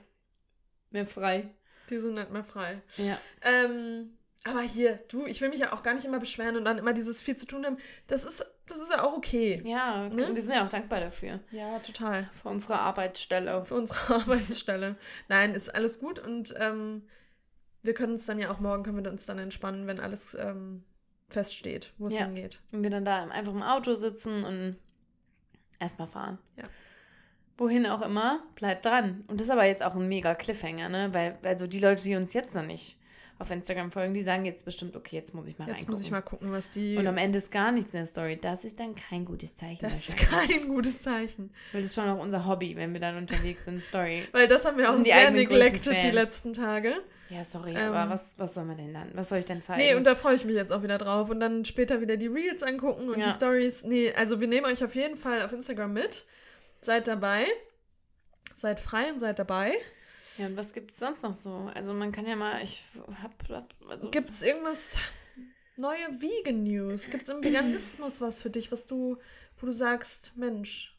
[0.91, 1.49] Mehr frei.
[1.89, 2.83] Die sind nicht mehr frei.
[2.97, 3.17] Ja.
[3.41, 6.77] Ähm, aber hier, du, ich will mich ja auch gar nicht immer beschweren und dann
[6.77, 7.77] immer dieses viel zu tun haben.
[8.05, 9.59] Das ist, das ist ja auch okay.
[9.65, 10.35] Ja, Ne?
[10.35, 11.39] wir sind ja auch dankbar dafür.
[11.49, 12.29] Ja, total.
[12.31, 13.65] Für unsere Arbeitsstelle.
[13.65, 14.97] Für unsere Arbeitsstelle.
[15.29, 17.07] Nein, ist alles gut und ähm,
[17.81, 20.83] wir können uns dann ja auch morgen, können wir uns dann entspannen, wenn alles ähm,
[21.29, 22.25] feststeht, wo es Ja.
[22.25, 22.61] hingeht.
[22.71, 24.77] Und wir dann da einfach im Auto sitzen und
[25.83, 26.37] erstmal fahren.
[26.57, 26.63] Ja.
[27.57, 29.23] Wohin auch immer, bleibt dran.
[29.27, 31.09] Und das ist aber jetzt auch ein mega Cliffhanger, ne?
[31.13, 32.97] Weil, also die Leute, die uns jetzt noch nicht
[33.39, 35.93] auf Instagram folgen, die sagen jetzt bestimmt, okay, jetzt muss ich mal Jetzt reingucken.
[35.93, 36.97] muss ich mal gucken, was die.
[36.97, 38.39] Und am Ende ist gar nichts in der Story.
[38.41, 39.87] Das ist dann kein gutes Zeichen.
[39.87, 41.51] das ist kein gutes Zeichen.
[41.71, 44.23] Weil das ist schon auch unser Hobby, wenn wir dann unterwegs sind, Story.
[44.31, 46.93] Weil das haben wir Das auch sehr neglected die letzten Tage.
[47.33, 47.91] Ja, sorry, Ähm.
[47.93, 49.09] aber was, was soll man denn dann?
[49.15, 49.81] Was soll ich denn zeigen?
[49.81, 51.29] Nee, und da freue ich mich jetzt auch wieder drauf.
[51.29, 53.27] Und dann später wieder die Reels angucken und Ja.
[53.27, 53.83] die Stories.
[53.83, 56.25] Nee, also wir nehmen euch auf jeden Fall auf Instagram mit.
[56.81, 57.45] Seid dabei.
[58.55, 59.73] Seid frei und seid dabei.
[60.37, 61.69] ja, und was gibt es sonst noch so?
[61.73, 62.83] Also man kann ja mal, ich
[63.21, 64.97] hab, hab also Gibt es irgendwas
[65.75, 67.09] neue Vegan News?
[67.09, 69.17] Gibt es im Veganismus was für dich, was du,
[69.59, 70.92] wo du sagst, Mensch,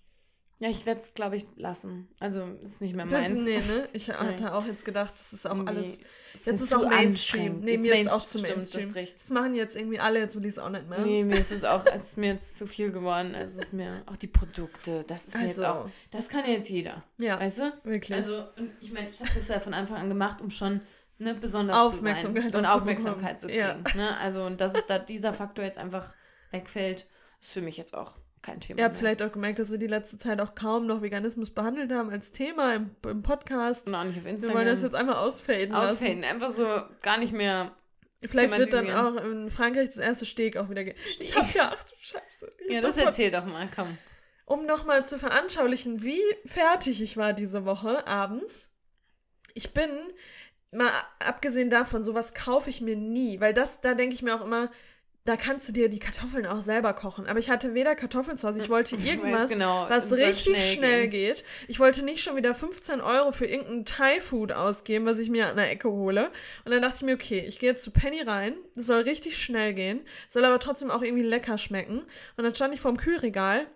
[0.64, 2.08] Ja, ich werde es, glaube ich, lassen.
[2.20, 3.34] Also ist nicht mehr das, meins.
[3.34, 3.86] nee, ne?
[3.92, 4.14] Ich Nee.
[4.14, 5.98] hatte auch jetzt gedacht, das ist auch Nee, alles.
[6.32, 7.60] ist Jetzt ist zu auch Mainstream.
[7.60, 8.84] Nee, Jetzt mir ist Mainst- auch zu stimmt, Mainstream.
[8.86, 9.20] hast recht.
[9.20, 11.00] Das machen jetzt irgendwie alle, jetzt will ich es auch nicht mehr.
[11.00, 13.34] Nee, mir ist es auch, es ist mir jetzt zu viel geworden.
[13.34, 16.52] Es ist mir auch die Produkte, das ist mir jetzt Also, auch, das kann ja
[16.52, 17.04] jetzt jeder.
[17.18, 17.72] ja, Weißt du?
[17.84, 18.16] wirklich.
[18.16, 20.80] Also, und ich meine, ich habe das ja von Anfang an gemacht, um schon
[21.18, 23.84] ne, besonders Aufmerksamkeit zu sein und Aufmerksamkeit zu kriegen.
[23.96, 24.16] Ne?
[24.22, 26.14] Also, und dass es da dieser Faktor jetzt einfach
[26.52, 27.06] wegfällt,
[27.42, 28.78] ist für mich jetzt auch kein Thema.
[28.78, 28.98] Ihr habt mehr.
[29.00, 32.30] vielleicht auch gemerkt, dass wir die letzte Zeit auch kaum noch Veganismus behandelt haben als
[32.30, 33.88] Thema im, im Podcast.
[33.88, 34.56] Und auch nicht auf Wir Instagram.
[34.56, 35.92] wollen das jetzt einmal ausfaden lassen.
[35.94, 36.24] ausfaden.
[36.24, 36.64] Einfach so
[37.02, 37.74] gar nicht mehr.
[38.22, 40.84] Vielleicht wird dann auch in Frankreich das erste Steg auch wieder.
[40.84, 42.50] Ge ich hab ja, ach du Scheiße.
[42.68, 43.98] Ja, das davon- erzähl doch mal, komm.
[44.46, 48.68] Um nochmal zu veranschaulichen, wie fertig ich war diese Woche abends.
[49.54, 49.90] Ich bin,
[50.70, 54.44] mal abgesehen davon, sowas kaufe ich mir nie, weil das, da denke ich mir auch
[54.44, 54.70] immer,
[55.24, 57.26] da kannst du dir die Kartoffeln auch selber kochen.
[57.26, 60.54] Aber ich hatte weder Kartoffeln zu Hause, ich wollte Ich weiß irgendwas, genau, was richtig
[60.54, 61.44] schnell schnell, geht.
[61.66, 65.56] Ich wollte nicht schon wieder 15 Euro für irgendein Thai-Food ausgeben, was ich mir an
[65.56, 66.30] der Ecke hole.
[66.64, 69.42] Und dann dachte ich mir, okay, ich gehe jetzt zu Penny rein, das soll richtig
[69.42, 72.00] schnell gehen, soll aber trotzdem auch irgendwie lecker schmecken.
[72.36, 73.66] Und dann stand ich vorm Kühlregal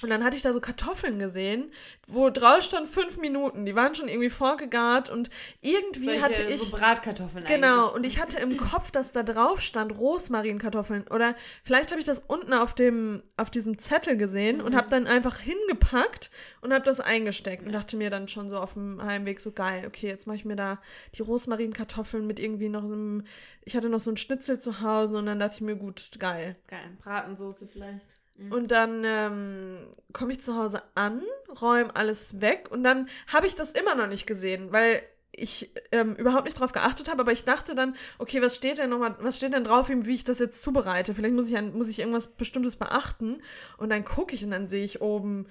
[0.00, 1.72] Und dann hatte ich da so Kartoffeln gesehen,
[2.06, 3.66] wo drauf stand fünf Minuten.
[3.66, 5.28] Die waren schon irgendwie vorgegart und
[5.60, 6.60] irgendwie Solche, hatte ich.
[6.60, 7.94] so Bratkartoffeln Genau, eigentlich.
[7.96, 11.08] und ich hatte im Kopf, dass da drauf stand Rosmarinkartoffeln.
[11.08, 14.76] Oder vielleicht habe ich das unten auf dem, auf diesem Zettel gesehen und Mhm.
[14.76, 18.74] habe dann einfach hingepackt und habe das eingesteckt und dachte mir dann schon so auf
[18.74, 20.80] dem Heimweg so geil, okay, jetzt mache ich mir da
[21.16, 23.24] die Rosmarinkartoffeln mit irgendwie noch einem,
[23.64, 26.54] ich hatte noch so ein Schnitzel zu Hause und dann dachte ich mir, gut, geil.
[26.68, 26.96] Geil.
[27.02, 28.06] Bratensoße vielleicht.
[28.38, 28.52] Mhm.
[28.52, 29.78] Und dann ähm,
[30.12, 31.22] komme ich zu Hause an,
[31.60, 36.16] räume alles weg und dann habe ich das immer noch nicht gesehen, weil ich ähm,
[36.16, 39.36] überhaupt nicht drauf geachtet habe, aber ich dachte dann, okay, was steht denn nochmal, was
[39.36, 41.14] steht denn drauf, wie ich das jetzt zubereite?
[41.14, 43.40] Vielleicht muss ich, muss ich irgendwas Bestimmtes beachten.
[43.76, 45.46] Und dann gucke ich und dann sehe ich oben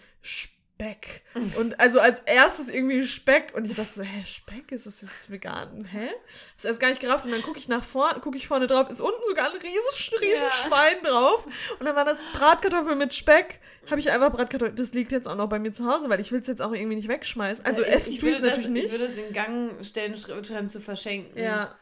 [0.80, 1.24] Speck.
[1.58, 3.54] Und also als erstes irgendwie Speck.
[3.56, 5.86] Und ich dachte so, hä, Speck, ist das jetzt vegan?
[5.92, 6.10] Hä?
[6.54, 7.26] Hab's erst gar nicht gerafft.
[7.26, 10.12] Und dann gucke ich nach vorne, gucke ich vorne drauf, ist unten sogar ein riesiges,
[10.22, 10.52] riesiges Ja.
[10.52, 11.46] Schwein drauf.
[11.80, 13.60] Und dann war das Bratkartoffel mit Speck.
[13.90, 14.76] Habe ich einfach Bratkartoffel.
[14.76, 16.74] Das liegt jetzt auch noch bei mir zu Hause, weil ich will es jetzt auch
[16.74, 17.66] irgendwie nicht wegschmeißen.
[17.66, 18.92] Also Ja, ich- essen ich tue ich es das- natürlich Ich nicht.
[18.92, 21.42] würde es in Gang stellen, schreiben zu verschenken.
[21.42, 21.76] Ja,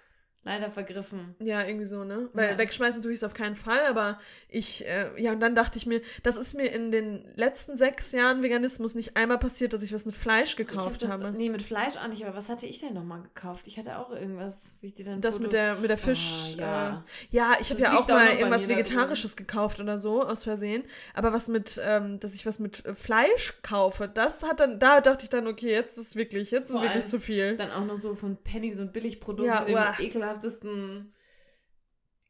[0.47, 1.33] Leider vergriffen.
[1.39, 2.29] ja, irgendwie so, ne?
[2.33, 5.55] Weil Ja, wegschmeißen tue ich es auf keinen Fall, aber ich, äh, ja, und dann
[5.55, 9.73] dachte ich mir, das ist mir in den letzten sechs Jahren Veganismus nicht einmal passiert,
[9.73, 11.31] dass ich was mit Fleisch Ich hab gekauft das, habe.
[11.31, 13.65] Nee, mit Fleisch auch nicht, aber was hatte ich denn nochmal gekauft?
[13.65, 16.55] Ich hatte auch irgendwas, wie ich dir dann Das Foto- mit der, mit der Fisch.
[16.59, 16.93] Ah, ja.
[16.93, 20.43] Äh, ja, ich habe ja auch auch mal bei irgendwas Vegetarisches gekauft oder so, aus
[20.43, 20.83] Versehen.
[21.15, 25.01] Aber was mit, ähm, dass ich was mit äh, Fleisch kaufe, das hat dann, da
[25.01, 27.57] dachte ich dann, okay, jetzt ist wirklich, jetzt ist Vor wirklich allem zu viel.
[27.57, 29.95] Dann auch noch so von Penny so ein Billigprodukt Ja, mit uah.
[30.37, 31.13] Ekelhaftesten.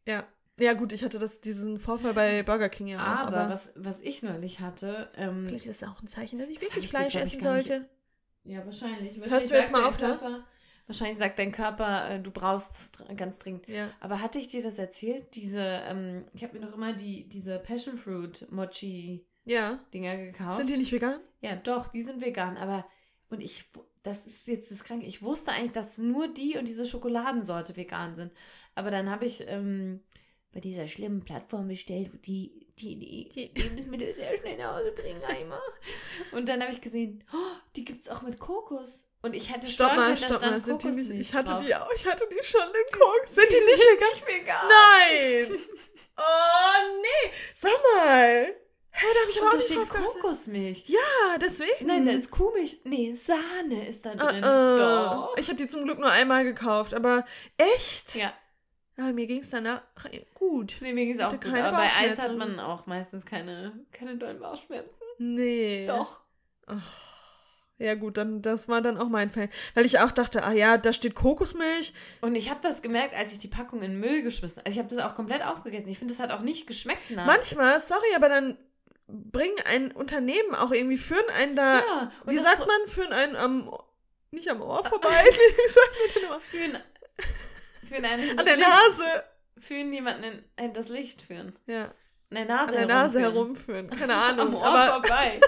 [0.07, 0.27] Ja.
[0.57, 3.27] Ja, gut, ich hatte das, diesen Vorfall bei Burger King ja auch.
[3.27, 6.59] aber was, was ich neulich hatte, ähm, Vielleicht ist das auch ein Zeichen, dass ich
[6.59, 7.89] Das wirklich Fleisch essen sollte.
[8.45, 9.19] ja, wahrscheinlich.
[9.19, 10.07] wahrscheinlich Hörst du jetzt mal auf, ne?
[10.07, 10.45] Körper,
[10.87, 13.67] Wahrscheinlich sagt dein Körper, äh, du brauchst es ganz dringend.
[13.67, 13.89] Ja.
[13.99, 15.35] Aber hatte ich dir das erzählt?
[15.35, 19.79] Diese, ähm, ich habe mir noch immer die, diese Passion Fruit Mochi Ja.
[19.93, 20.57] Dinger gekauft.
[20.57, 21.19] Sind die nicht vegan?
[21.41, 22.85] Ja, doch, die sind vegan, aber
[23.29, 23.65] und ich
[24.05, 25.05] das ist jetzt das Kranke.
[25.05, 28.31] Ich wusste eigentlich, dass nur die und diese Schokoladensorte vegan sind.
[28.75, 30.01] Aber dann habe ich ähm,
[30.51, 34.91] bei dieser schlimmen Plattform bestellt, wo die, die, die, Die- Lebensmittel sehr schnell nach Hause
[34.91, 35.59] bringen einmal.
[36.31, 37.37] Und dann habe ich gesehen, oh,
[37.75, 39.07] die gibt es auch mit Kokos.
[39.21, 40.61] Und ich hätte Stopp mal, stopp mal.
[40.61, 41.65] Sind die nicht, ich hatte drauf.
[41.65, 43.33] die auch, ich hatte die schon im Koks.
[43.35, 44.09] Sind die nicht vegan?
[44.13, 44.67] nicht vegan.
[44.67, 45.59] Nein!
[46.17, 47.31] Oh, nee!
[47.55, 48.55] Sag mal!
[48.97, 49.89] Hä, da hab ich aber Und auch da steht.
[49.89, 50.83] Kokosmilch.
[50.87, 51.85] Ja, deswegen.
[51.87, 52.79] Nein, da ist Kuhmilch.
[52.85, 54.37] Nee, Sahne ist da drin.
[54.37, 55.35] äh, Doch.
[55.37, 57.25] Ich habe die zum Glück nur einmal gekauft, aber
[57.57, 58.15] echt?
[58.15, 58.31] Ja.
[58.97, 59.81] Ja, mir ging es danach
[60.35, 60.77] gut.
[60.79, 61.45] Nee, mir ging es auch gut.
[61.47, 64.93] Aber bei Eis hat man auch meistens keine, keine dollen Bauchschmerzen.
[65.17, 65.85] Nee.
[65.85, 66.21] Doch.
[66.67, 66.75] Oh.
[67.77, 69.49] Ja, gut, dann das war dann auch mein Fall.
[69.73, 71.93] Weil ich auch dachte, ah ja, da steht Kokosmilch.
[72.21, 74.67] Und ich habe das gemerkt, als ich die Packung in den Müll geschmissen habe.
[74.67, 75.89] Also ich habe das auch komplett aufgegessen.
[75.89, 77.25] Ich finde, das hat auch nicht geschmeckt nach.
[77.25, 78.57] Manchmal, sorry, aber dann
[79.07, 83.13] bringen ein Unternehmen auch irgendwie, führen einen da, ja, und wie sagt Pro- man, führen
[83.13, 83.77] einen am,
[84.31, 86.39] nicht am Ohr vorbei, wie sagt man denn immer?
[86.39, 86.77] Führen,
[87.87, 89.23] führen einen An der Licht, Nase.
[89.59, 91.53] Führen jemanden in, in das Licht führen.
[91.65, 91.91] Ja, An
[92.31, 93.89] der an Nase der Nase herumführen.
[93.89, 93.99] herumführen.
[93.99, 95.39] Keine Ahnung, Am Ohr aber vorbei.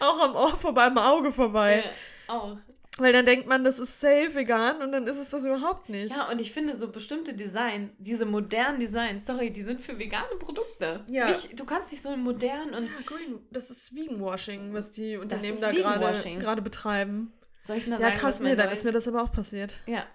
[0.00, 1.84] auch am Ohr vorbei, am Auge vorbei.
[2.28, 2.56] ja, auch.
[2.98, 6.10] Weil dann denkt man, das ist safe vegan und dann ist es das überhaupt nicht.
[6.16, 10.34] Ja, und ich finde so bestimmte Designs, diese modernen Designs, sorry, die sind für vegane
[10.38, 11.04] Produkte.
[11.08, 11.28] Ja.
[11.28, 15.60] Nicht, du kannst nicht so modern und Ja, Green, das ist Vegan-Washing, was die Unternehmen
[15.60, 17.34] da gerade betreiben.
[17.60, 19.32] soll ich mal Ja, sagen, krass, was mein nee, dann ist mir das aber auch
[19.32, 19.82] passiert.
[19.86, 20.06] Ja,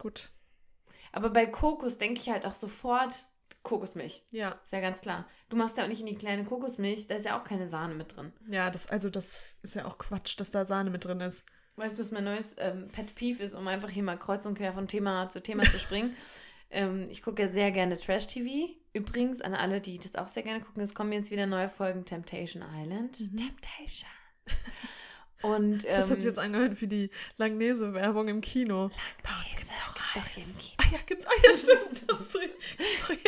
[0.00, 0.30] Gut.
[1.12, 3.14] aber bei Kokos denke ich halt auch sofort
[3.62, 4.24] Kokosmilch.
[4.32, 5.26] Ja, Ist ja ganz klar.
[5.48, 7.94] Du machst ja auch nicht in die kleine Kokosmilch, da ist ja auch keine Sahne
[7.94, 8.32] mit drin.
[8.48, 11.44] ja, das, also das ist ja auch Quatsch, dass da Sahne mit drin ist.
[11.76, 14.56] Weißt du, was mein neues ähm, Pet Peeve ist, um einfach hier mal kreuz und
[14.56, 16.16] quer von Thema zu Thema zu springen?
[16.70, 18.72] ähm, ich gucke ja sehr gerne Trash-TV.
[18.92, 22.04] Übrigens, an alle, die das auch sehr gerne gucken, es kommen jetzt wieder neue Folgen
[22.04, 23.18] Temptation Island.
[23.18, 23.36] Mhm.
[23.36, 24.10] Temptation.
[25.42, 28.90] Und ähm, Das hat sich jetzt angehört wie die Langnese-Werbung im Kino.
[29.24, 30.74] Bei uns Langnese gibt's auch gibt's auch hier im Kino.
[30.78, 31.26] Ah ja, gibt's.
[31.26, 32.10] Ah ja, stimmt.
[32.10, 33.18] Das ist, gibt's auch hier.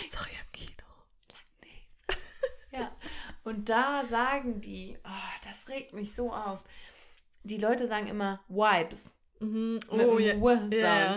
[0.00, 0.68] gibt's auch hier im Kino.
[2.72, 2.92] Ja.
[3.48, 6.64] Und da sagen die, oh, das regt mich so auf.
[7.44, 9.16] Die Leute sagen immer Vibes.
[9.40, 9.74] Mhm.
[9.90, 10.34] Mit Oh dem ja.
[10.34, 10.72] W-Sound.
[10.72, 11.16] Ja,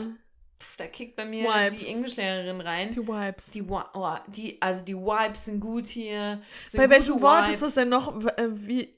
[0.62, 1.76] Pff, Da kickt bei mir Vibes.
[1.84, 2.92] die Englischlehrerin rein.
[2.92, 3.52] die Vibes.
[3.52, 6.42] Die, oh, die, also die Vibes sind gut hier.
[6.70, 7.56] Sind Bei welchem Wort Vibes.
[7.56, 8.16] ist das denn noch?
[8.38, 8.96] Äh, wie?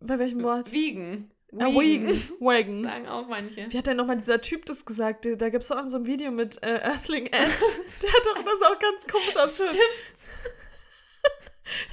[0.00, 0.72] Bei welchem Wort?
[0.72, 1.30] Wiegen.
[1.58, 2.08] Ah, Wagen.
[2.40, 2.82] Wagen.
[2.84, 3.70] Sagen auch manche.
[3.70, 5.26] Wie hat denn nochmal dieser Typ das gesagt?
[5.26, 7.32] Da gibt's doch auch so ein Video mit äh, Earthling Ed.
[8.02, 9.56] Der hat doch das auch ganz komisch aus.
[9.56, 9.76] Stimmt.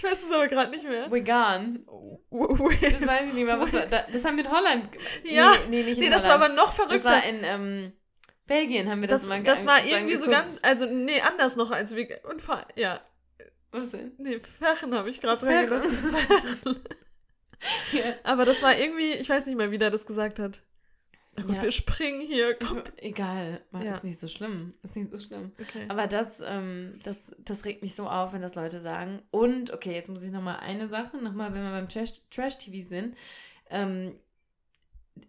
[0.04, 1.10] Ich weiß es aber gerade nicht mehr.
[1.12, 1.86] Vegan.
[2.32, 3.60] Das weiß ich nicht mehr.
[3.60, 4.89] Was war, da, das haben wir in Holland.
[5.24, 5.54] Ja.
[5.70, 6.45] Nee, nee nicht in Nee, das war Holland.
[6.51, 7.10] aber noch Das verrückter.
[7.10, 7.93] war in ähm,
[8.47, 11.56] Belgien, haben wir das, das, mal das war ge- irgendwie so ganz, also nee, anders
[11.56, 12.18] noch als vegan.
[12.30, 12.41] Und
[12.76, 12.99] ja,
[13.72, 14.12] Was denn?
[14.18, 15.88] Nee, Ferchen habe ich gerade dran gedacht.
[17.93, 18.04] ja.
[18.24, 20.62] Aber das war irgendwie, ich weiß nicht mehr, wie der das gesagt hat.
[21.36, 21.64] Gott, ja.
[21.64, 22.56] wir springen hier.
[22.56, 22.84] Komm.
[22.98, 23.92] Egal, ja.
[23.92, 24.74] ist nicht so schlimm.
[24.84, 25.52] Ist nicht so schlimm.
[25.60, 25.86] Okay.
[25.88, 29.22] Aber das, ähm, das, das regt mich so auf, wenn das Leute sagen.
[29.32, 32.58] Und, okay, jetzt muss ich nochmal eine Sache, nochmal, wenn wir beim Trash-TV Trash
[32.88, 33.16] sind.
[33.70, 34.16] Ähm,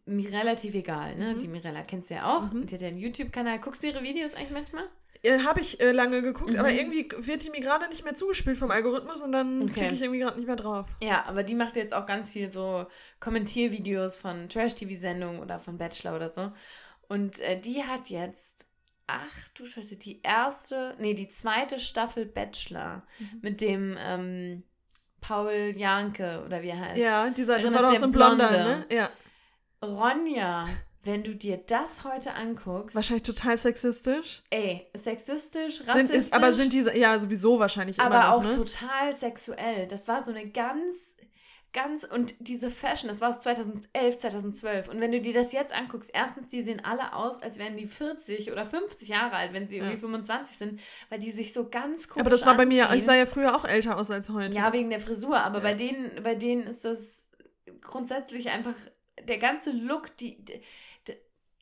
[0.06, 1.34] mir relativ egal, ne?
[1.34, 1.38] Mhm.
[1.38, 2.52] Die Mirella kennst du ja auch.
[2.52, 2.66] Mhm.
[2.66, 3.58] Die hat ja einen YouTube-Kanal.
[3.60, 4.88] Guckst du ihre Videos eigentlich manchmal?
[5.24, 6.58] Äh, Habe ich äh, lange geguckt, mhm.
[6.58, 9.72] aber irgendwie wird die mir gerade nicht mehr zugespielt vom Algorithmus und dann okay.
[9.72, 10.86] klicke ich irgendwie gerade nicht mehr drauf.
[11.02, 12.86] Ja, aber die macht jetzt auch ganz viel so
[13.20, 16.52] Kommentiervideos von Trash-TV-Sendungen oder von Bachelor oder so.
[17.08, 18.66] Und äh, die hat jetzt,
[19.06, 23.38] ach du Scheiße, die erste, nee, die zweite Staffel Bachelor mhm.
[23.40, 24.62] mit dem ähm,
[25.22, 26.98] Paul Janke oder wie er heißt.
[26.98, 28.86] Ja, dieser, das war doch so ein Blonder, ne?
[28.90, 29.10] Ja.
[29.82, 30.68] Ronja,
[31.04, 32.96] wenn du dir das heute anguckst.
[32.96, 34.42] Wahrscheinlich total sexistisch.
[34.50, 36.06] Ey, sexistisch, rassistisch.
[36.08, 38.56] Sind, ist, aber sind diese, ja, sowieso wahrscheinlich aber immer noch, auch ne?
[38.56, 39.86] total sexuell.
[39.86, 41.16] Das war so eine ganz,
[41.72, 44.88] ganz, und diese Fashion, das war aus 2011, 2012.
[44.88, 47.86] Und wenn du dir das jetzt anguckst, erstens, die sehen alle aus, als wären die
[47.86, 50.00] 40 oder 50 Jahre alt, wenn sie irgendwie ja.
[50.00, 50.80] 25 sind,
[51.10, 53.54] weil die sich so ganz komisch Aber das war bei mir, ich sah ja früher
[53.54, 54.56] auch älter aus als heute.
[54.56, 55.64] Ja, wegen der Frisur, aber ja.
[55.64, 57.28] bei denen, bei denen ist das
[57.80, 58.74] grundsätzlich einfach
[59.22, 60.60] der ganze Look, die, die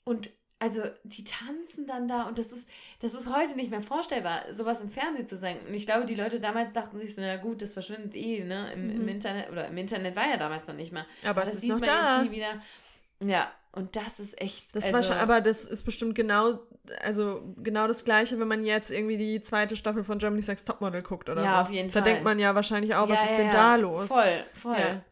[0.05, 2.68] und also die tanzen dann da und das ist,
[3.00, 5.59] das ist heute nicht mehr vorstellbar, sowas im Fernsehen zu sein.
[5.66, 8.72] Und ich glaube, die Leute damals dachten sich so, na gut, das verschwindet eh, ne?
[8.72, 9.00] Im, mhm.
[9.00, 11.05] im Internet, oder im Internet war ja damals noch nicht mal.
[11.22, 12.22] Aber, aber das sieht man da.
[12.22, 12.62] jetzt nie wieder.
[13.20, 14.74] Ja, und das ist echt.
[14.76, 16.61] Das also, war schon, aber das ist bestimmt genau,
[17.03, 21.03] also genau das Gleiche, wenn man jetzt irgendwie die zweite Staffel von Germany's Next Topmodel
[21.03, 21.55] guckt oder ja, so.
[21.55, 22.03] Ja, auf jeden da Fall.
[22.03, 24.07] Da denkt man ja wahrscheinlich auch, ja, was ist denn da los?
[24.07, 25.03] Voll, voll.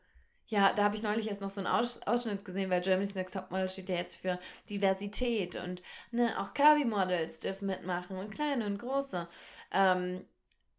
[0.50, 0.72] Ja.
[0.74, 3.68] Da habe ich neulich erst noch so einen Aus Ausschnitt gesehen, weil Germany's Next Topmodel
[3.68, 4.38] steht ja jetzt für
[4.68, 9.28] Diversität und ne, auch Curvy-Models dürfen mitmachen und kleine und große.
[9.72, 10.24] Ähm,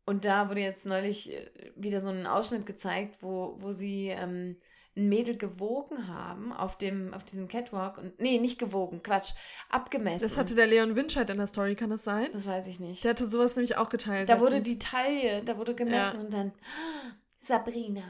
[0.06, 4.58] und da wurde jetzt neulich äh, wieder so ein Ausschnitt gezeigt, wo, wo sie ähm,
[4.98, 9.34] ein Mädel gewogen haben auf dem auf diesem Catwalk und nee, nicht gewogen, Quatsch,
[9.70, 10.22] abgemessen.
[10.22, 12.28] Das hatte der Leon Winscheid in der Story, kann das sein?
[12.34, 13.04] Das weiß ich nicht.
[13.04, 14.28] Der hatte sowas nämlich auch geteilt.
[14.28, 16.20] Da wurde die Taille, da wurde gemessen ja.
[16.20, 16.52] und dann
[17.40, 18.04] Sabrina,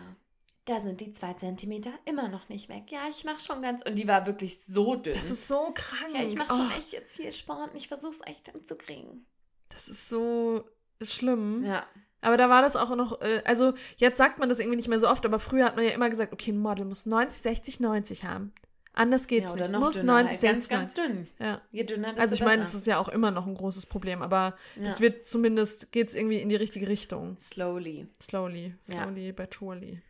[0.72, 2.84] da sind die zwei Zentimeter immer noch nicht weg.
[2.90, 3.84] Ja, ich mache schon ganz.
[3.84, 5.14] Und die war wirklich so dünn.
[5.14, 6.14] Das ist so krank.
[6.14, 6.56] Ja, ich mache oh.
[6.56, 9.26] schon echt jetzt viel Sport und ich versuche es echt hinzukriegen.
[9.70, 10.64] Das ist so
[11.02, 11.64] schlimm.
[11.66, 11.86] Ja.
[12.22, 15.00] Aber da war das auch noch, äh, also jetzt sagt man das irgendwie nicht mehr
[15.00, 17.80] so oft, aber früher hat man ja immer gesagt, okay, ein Model muss 90, 60,
[17.80, 18.54] 90 haben.
[18.94, 19.66] Anders geht's ja, nicht.
[19.66, 21.28] Es muss dünner, 90, 60, ganz, ganz dünn.
[21.40, 21.62] Ja.
[21.72, 24.56] Je dünner, Also ich meine, es ist ja auch immer noch ein großes Problem, aber
[24.76, 25.00] es ja.
[25.00, 27.36] wird zumindest, geht es irgendwie in die richtige Richtung.
[27.38, 28.08] Slowly.
[28.22, 28.76] Slowly.
[28.86, 29.32] Slowly, ja.
[29.32, 30.02] but surely.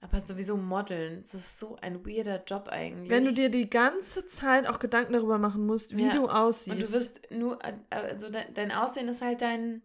[0.00, 3.10] Aber sowieso modeln, das ist so ein weirder Job eigentlich.
[3.10, 6.14] Wenn du dir die ganze Zeit auch Gedanken darüber machen musst, wie ja.
[6.14, 6.76] du aussiehst.
[6.76, 7.58] Und du wirst nur,
[7.90, 9.82] also dein Aussehen ist halt dein.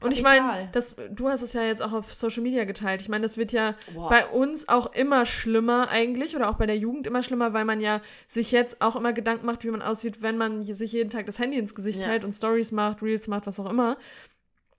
[0.00, 0.08] Kapital.
[0.08, 3.02] Und ich meine, du hast es ja jetzt auch auf Social Media geteilt.
[3.02, 4.08] Ich meine, das wird ja Boah.
[4.08, 7.78] bei uns auch immer schlimmer eigentlich oder auch bei der Jugend immer schlimmer, weil man
[7.78, 11.26] ja sich jetzt auch immer Gedanken macht, wie man aussieht, wenn man sich jeden Tag
[11.26, 12.08] das Handy ins Gesicht ja.
[12.08, 13.96] hält und Stories macht, Reels macht, was auch immer.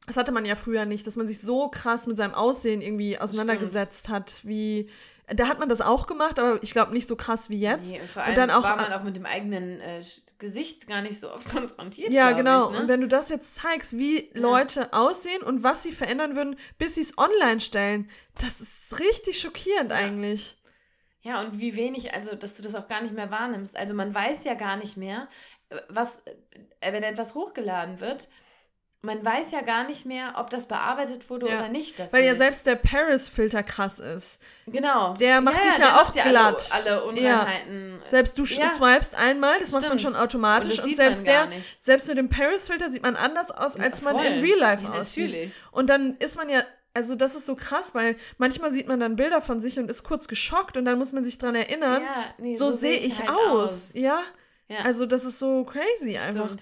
[0.06, 3.18] Das hatte man ja früher nicht, dass man sich so krass mit seinem Aussehen irgendwie
[3.18, 4.16] auseinandergesetzt Stimmt.
[4.16, 4.89] hat, wie
[5.28, 7.91] da hat man das auch gemacht, aber ich glaube nicht so krass wie jetzt.
[7.91, 10.04] Nee, und vor allem und dann auch, war man auch mit dem eigenen äh,
[10.38, 12.12] Gesicht gar nicht so oft konfrontiert.
[12.12, 12.68] Ja, genau.
[12.68, 12.82] Ich, ne?
[12.82, 14.41] Und wenn du das jetzt zeigst, wie ja.
[14.41, 19.39] Leute aussehen und was sie verändern würden, bis sie es online stellen, das ist richtig
[19.39, 19.97] schockierend ja.
[19.97, 20.58] eigentlich.
[21.22, 23.78] Ja, und wie wenig, also dass du das auch gar nicht mehr wahrnimmst.
[23.78, 25.30] Also man weiß ja gar nicht mehr,
[25.70, 26.20] äh, was,
[26.82, 28.28] äh, wenn etwas hochgeladen wird,
[29.06, 31.60] man weiß ja gar nicht mehr, ob das bearbeitet wurde ja.
[31.60, 31.99] oder nicht.
[31.99, 32.26] Weil Bild.
[32.26, 34.39] ja selbst der Paris-Filter krass ist.
[34.66, 35.14] Genau.
[35.16, 36.70] Der macht ja, dich ja, auch glatt.
[36.72, 37.99] Alle, alle Unreinheiten.
[38.01, 38.10] Ja.
[38.10, 40.80] Selbst du swipest einmal, das, das macht man schon automatisch.
[40.80, 41.84] Und, und selbst der, nicht.
[41.84, 45.26] selbst mit dem Paris-Filter sieht man anders aus, als man in Real Life aussieht.
[45.26, 45.54] Natürlich.
[45.72, 46.64] Und dann ist man ja
[46.95, 50.04] also das ist so krass, weil manchmal sieht man dann Bilder von sich und ist
[50.04, 53.08] kurz geschockt und dann muss man sich dran erinnern, ja, nee, so, so sehe ich,
[53.08, 53.64] ich halt aus.
[53.64, 53.93] aus.
[53.95, 54.22] Ja?
[54.68, 54.78] ja?
[54.84, 56.38] Also das ist so crazy Stimmt.
[56.38, 56.56] einfach.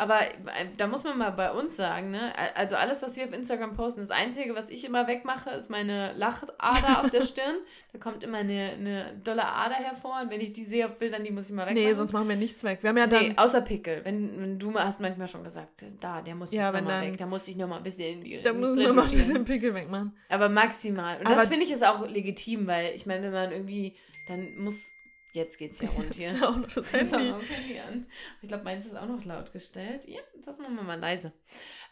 [0.00, 2.32] Aber äh, da muss man mal bei uns sagen, ne?
[2.54, 6.12] Also alles, was wir auf Instagram posten, das Einzige, was ich immer wegmache, ist meine
[6.14, 7.56] Lachader auf der Stirn.
[7.92, 11.24] Da kommt immer eine, eine dolle Ader hervor und wenn ich die sehe auf Bildern,
[11.24, 11.84] die muss ich mal wegmachen.
[11.84, 12.78] Nee, sonst machen wir nichts weg.
[12.82, 13.26] Wir haben ja dann...
[13.26, 14.04] Nee, außer Pickel.
[14.04, 17.16] Wenn, wenn du hast manchmal schon gesagt, da, der muss jetzt ja, nochmal weg.
[17.16, 18.22] Da muss ich nochmal ein bisschen...
[18.22, 20.16] Die, da muss man mal ein bisschen Pickel wegmachen.
[20.28, 21.18] Aber maximal.
[21.18, 23.94] Und Aber das finde ich ist auch legitim, weil ich meine, wenn man irgendwie...
[24.28, 24.94] Dann muss
[25.38, 26.32] Jetzt geht's ja rund hier.
[26.32, 27.30] Ja auch noch das Handy.
[27.30, 28.06] Auch Handy an.
[28.42, 30.04] Ich glaube, meins ist auch noch laut gestellt.
[30.08, 31.32] Ja, das machen wir mal leise.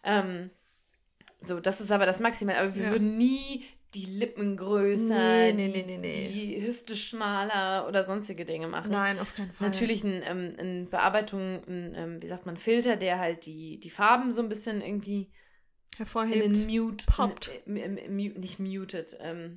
[0.02, 0.50] Ähm,
[1.42, 2.56] so, das ist aber das Maximal.
[2.56, 2.90] Aber wir ja.
[2.90, 8.44] würden nie die Lippen größer, nee, nee, die, nee, nee, die Hüfte schmaler oder sonstige
[8.44, 8.90] Dinge machen.
[8.90, 9.68] Nein, auf keinen Fall.
[9.68, 13.90] Natürlich ein, ähm, eine Bearbeitung, ein, ähm, wie sagt man, Filter, der halt die, die
[13.90, 15.30] Farben so ein bisschen irgendwie
[15.96, 16.44] hervorhebt.
[16.44, 17.06] in den Mute.
[17.06, 17.50] poppt.
[17.64, 19.16] In, im, Mute- nicht muted.
[19.20, 19.54] Ähm,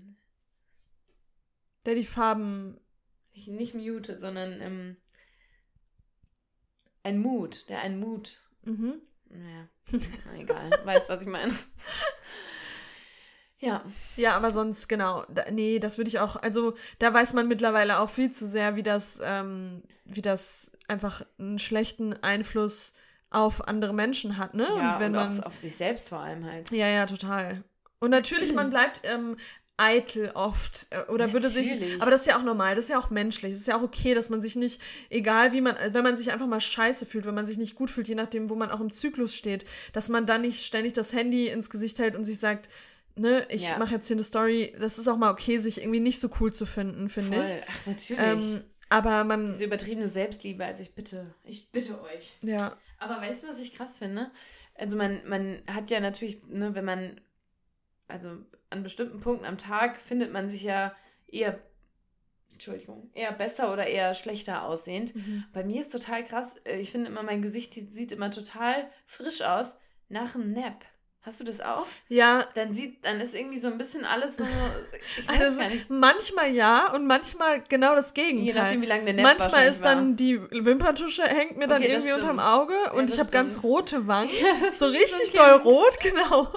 [1.86, 2.80] der die Farben.
[3.48, 4.98] Nicht, muted, sondern ähm,
[7.04, 7.70] ein Mood.
[7.70, 8.38] Der ein Mood.
[8.64, 9.02] Mhm.
[9.30, 9.70] Na,
[10.38, 10.70] egal.
[10.84, 11.54] weißt, was ich meine.
[13.60, 13.84] Ja.
[14.16, 15.26] Ja, aber sonst, genau.
[15.30, 16.36] Da, nee, das würde ich auch.
[16.38, 21.26] Also, da weiß man mittlerweile auch viel zu sehr, wie das, ähm, wie das einfach
[21.38, 22.94] einen schlechten Einfluss
[23.30, 24.68] auf andere Menschen hat, ne?
[24.76, 25.44] Ja, und wenn und man.
[25.44, 26.72] auf sich selbst vor allem halt.
[26.72, 27.64] Ja, ja, total.
[28.00, 29.38] Und natürlich, man bleibt ähm,
[29.80, 31.70] eitel oft äh, oder würde sich.
[31.70, 32.02] Natürlich.
[32.02, 33.54] Aber das ist ja auch normal, das ist ja auch menschlich.
[33.54, 36.32] Es ist ja auch okay, dass man sich nicht, egal wie man, wenn man sich
[36.32, 38.82] einfach mal scheiße fühlt, wenn man sich nicht gut fühlt, je nachdem, wo man auch
[38.82, 42.40] im Zyklus steht, dass man dann nicht ständig das Handy ins Gesicht hält und sich
[42.40, 42.70] sagt,
[43.16, 43.78] ne, ich Ja.
[43.78, 44.76] mache jetzt hier eine Story.
[44.80, 47.64] Das ist auch mal okay, sich irgendwie nicht so cool zu finden, finde ich.
[47.68, 48.22] Ach, natürlich.
[48.24, 52.34] Ähm, aber man, Diese übertriebene Selbstliebe, also ich bitte, ich bitte euch.
[52.42, 54.32] ja, Aber weißt du, was ich krass finde?
[54.76, 57.22] Also man, man hat ja natürlich, ne, wenn man,
[58.08, 58.30] also
[58.70, 60.94] an bestimmten Punkten am Tag findet man sich ja
[61.28, 61.60] eher,
[62.52, 65.14] Entschuldigung, eher besser oder eher schlechter aussehend.
[65.54, 69.42] Bei mir ist total krass, äh, ich finde immer, mein Gesicht sieht immer total frisch
[69.42, 69.76] aus
[70.10, 70.84] nach einem Nap.
[71.22, 71.86] Hast du das auch?
[72.08, 74.46] ja, Dann sieht, dann ist irgendwie so ein bisschen alles so,
[75.18, 75.90] ich weiß also gar nicht.
[75.90, 78.48] manchmal ja und manchmal genau das Gegenteil.
[78.48, 81.92] Je nachdem, wie lange der Nap Manchmal ist dann die Wimperntusche hängt mir dann Okay,
[81.92, 82.40] irgendwie unterm.
[82.40, 84.30] Auge und das ich habe ganz rote Wangen,
[84.62, 84.72] war.
[84.72, 85.36] so richtig Kind.
[85.38, 86.54] doll rot, genau.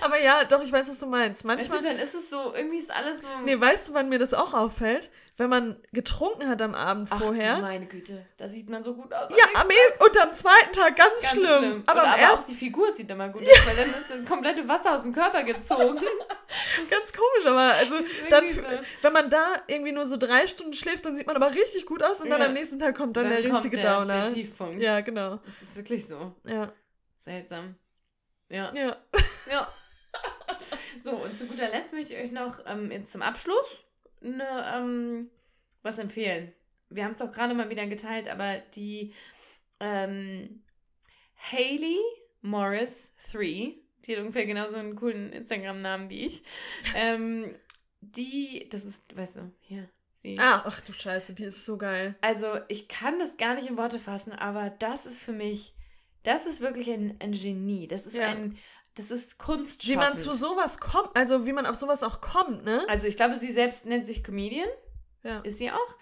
[0.00, 1.44] Aber ja, doch, ich weiß, was du meinst.
[1.44, 3.28] Weißt du, Manchmal, dann ist es so, irgendwie ist alles so.
[3.44, 5.10] nee, weißt du, wann mir das auch auffällt?
[5.38, 7.56] Wenn man getrunken hat am Abend Ach, vorher.
[7.56, 9.30] du meine Güte, da sieht man so gut aus.
[9.30, 11.46] Ja, am e und am zweiten Tag ganz, Ganz schlimm.
[11.46, 11.82] schlimm.
[11.86, 14.24] Aber Und am aber auch die Figur sieht immer gut aus, weil dann ist das
[14.28, 15.98] komplette Wasser aus dem Körper gezogen.
[16.90, 17.94] ganz komisch, aber also
[18.28, 18.62] dann, so.
[19.00, 22.02] wenn man da irgendwie nur so drei Stunden schläft, dann sieht man aber richtig gut
[22.02, 22.46] aus und dann Ja.
[22.48, 24.26] am nächsten Tag kommt dann, der kommt richtige der, Downer.
[24.26, 24.82] Der Tiefpunkt.
[24.82, 25.38] ja, genau.
[25.46, 26.34] Das ist wirklich so.
[26.44, 26.70] Ja,
[27.16, 27.76] Seltsam.
[28.52, 28.72] Ja.
[28.74, 28.96] ja.
[29.50, 29.74] Ja.
[31.02, 33.82] So, und zu guter Letzt möchte ich euch noch ähm, jetzt zum Abschluss
[34.20, 35.30] ne, ähm,
[35.82, 36.52] was empfehlen.
[36.90, 39.12] Wir haben es auch gerade mal wieder geteilt, aber die
[39.80, 40.62] ähm,
[41.36, 41.98] Hayley
[42.42, 43.74] Morris 3,
[44.04, 46.42] die hat ungefähr genauso einen coolen Instagram-Namen wie ich,
[46.94, 47.56] ähm,
[48.00, 50.38] die, das ist, weißt du, hier, sie.
[50.38, 52.16] Ah, ach du Scheiße, die ist so geil.
[52.20, 55.74] Also, ich kann das gar nicht in Worte fassen, aber das ist für mich,
[56.24, 57.88] das ist wirklich ein, ein Genie.
[57.88, 58.28] Das ist Ja.
[58.28, 58.56] ein,
[58.94, 59.86] das ist Kunst.
[59.88, 62.82] Wie man zu sowas kommt, also wie man auf sowas auch kommt, ne?
[62.88, 64.68] Also, ich glaube, sie selbst nennt sich Comedian.
[65.22, 65.36] Ja.
[65.44, 65.96] Ist sie auch?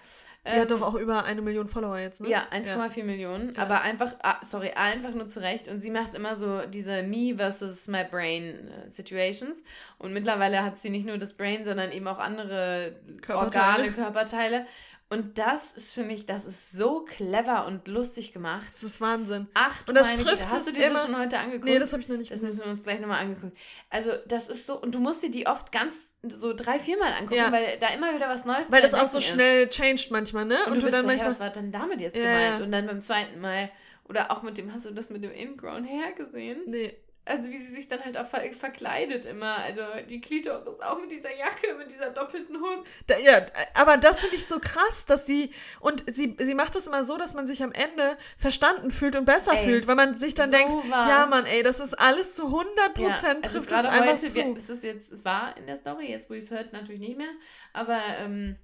[0.46, 2.30] Die hat doch auch über eine Million Follower jetzt, ne?
[2.30, 3.52] Ja, 1,4 Millionen.
[3.54, 3.60] Ja.
[3.62, 5.68] Aber einfach, ah, sorry, einfach nur zurecht.
[5.68, 9.62] Und sie macht immer so diese Me versus My Brain äh, Situations.
[9.98, 13.72] Und mittlerweile hat sie nicht nur das Brain, sondern eben auch andere Körperteile.
[13.72, 14.66] Organe, Körperteile.
[15.12, 18.68] Und das ist für mich, das ist so clever und lustig gemacht.
[18.72, 19.48] Das ist Wahnsinn.
[19.54, 20.48] Ach, du Und das meine trifft.
[20.48, 21.64] Hast du dir das immer- schon heute angeguckt?
[21.64, 22.48] Nee, das habe ich noch nicht Das gesehen.
[22.50, 23.56] müssen wir uns gleich nochmal angeguckt.
[23.90, 27.34] Also, das ist so, und du musst dir die oft ganz so drei, viermal angucken,
[27.34, 27.50] Ja.
[27.50, 29.24] weil da immer wieder was Neues Weil das auch so ist.
[29.26, 30.58] schnell changed manchmal, ne?
[30.68, 31.26] Und, du, bist dann so, manchmal.
[31.26, 32.58] hey, was war denn damit jetzt Ja, gemeint?
[32.60, 32.64] ja.
[32.64, 33.68] Und dann beim zweiten Mal,
[34.08, 36.62] oder auch mit dem, hast du das mit dem Ingrown Hair gesehen?
[36.66, 36.94] nee.
[37.26, 39.56] Also wie sie sich dann halt auch ver verkleidet immer.
[39.58, 42.90] Also die Klitoris auch mit dieser Jacke, mit dieser doppelten Hut.
[43.06, 43.44] Da, ja,
[43.74, 45.52] aber das finde ich so krass, dass sie.
[45.80, 49.26] Und sie, sie macht das immer so, dass man sich am Ende verstanden fühlt und
[49.26, 51.08] besser Ey, fühlt, weil man sich dann so denkt, wahr.
[51.08, 54.34] ja, Mann, ey, das ist alles zu 100 Prozent also trifft das einfach heute, zu.
[54.34, 57.00] wir, es ist jetzt, es war in der Story, jetzt wo ich es hört, natürlich
[57.00, 57.30] nicht mehr,
[57.72, 58.56] aber ähm,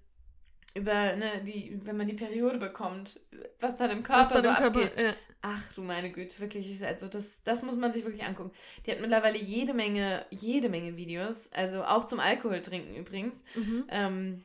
[0.76, 3.18] über, ne, die, wenn man die Periode bekommt,
[3.60, 4.82] was dann im Körper was dann so im Körper.
[4.82, 5.04] abgeht.
[5.04, 5.14] Ja.
[5.42, 8.50] Ach du meine Güte, wirklich, also das, das muss man sich wirklich angucken.
[8.84, 13.44] Die hat mittlerweile jede Menge, jede Menge Videos, also auch zum Alkohol trinken übrigens.
[13.54, 13.84] Mhm.
[13.88, 14.44] Ähm,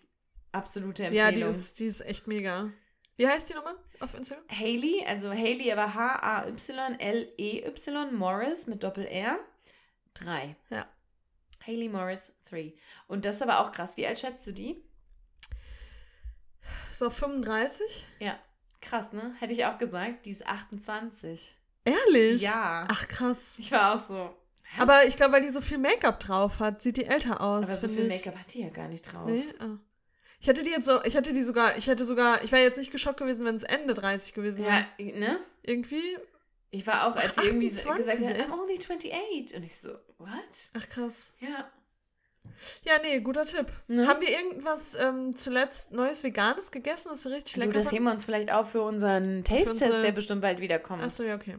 [0.51, 1.51] absolute ja, Empfehlung.
[1.51, 2.71] die ist, die ist echt mega.
[3.17, 4.43] Wie heißt die nochmal auf Instagram?
[4.49, 7.33] Hailey, also Hailey, aber H-A-Y-L-E-Y,
[8.13, 9.39] Morris mit Doppel-R.
[10.13, 10.55] 3.
[10.69, 10.87] Ja.
[11.65, 12.73] Hailey Morris 3.
[13.07, 13.97] Und das ist aber auch krass.
[13.97, 14.83] Wie alt schätzt du die?
[16.91, 18.05] So auf 35?
[18.19, 18.37] Ja.
[18.81, 19.35] Krass, ne?
[19.39, 20.25] Hätte ich auch gesagt.
[20.25, 21.55] Die ist 28.
[21.85, 22.41] Ehrlich?
[22.41, 22.87] Ja.
[22.89, 23.55] Ach, krass.
[23.57, 24.35] Ich war auch so.
[24.77, 24.81] was?
[24.81, 27.69] Aber ich glaube, weil die so viel Make-up drauf hat, sieht die älter aus.
[27.69, 28.07] Aber so viel.
[28.07, 29.29] Make-up hat die ja gar nicht drauf.
[29.29, 29.45] Nee?
[29.59, 29.77] Ah.
[30.39, 32.79] Ich hätte die jetzt so, ich hätte die sogar, ich hätte sogar, ich wäre jetzt
[32.79, 34.85] nicht geschockt gewesen, wenn es Ende 30 gewesen wäre.
[34.97, 35.39] Ja, ne?
[35.61, 36.17] Irgendwie.
[36.71, 38.47] Ich war auch, als Ach, sie irgendwie 28, gesagt hat?
[38.47, 39.55] I'm only 28.
[39.55, 40.29] Und ich so, what?
[40.73, 41.27] Ach krass.
[41.39, 41.69] Ja.
[42.83, 43.67] Ja, nee, guter Tipp.
[43.87, 44.07] Ne?
[44.07, 48.05] Haben wir irgendwas ähm, zuletzt Neues Veganes gegessen, das wir richtig Du, lecker das heben
[48.05, 51.01] wir uns vielleicht auf für unseren Taste-Test, unsere- der bestimmt bald wiederkommt.
[51.03, 51.57] Achso, ja, okay.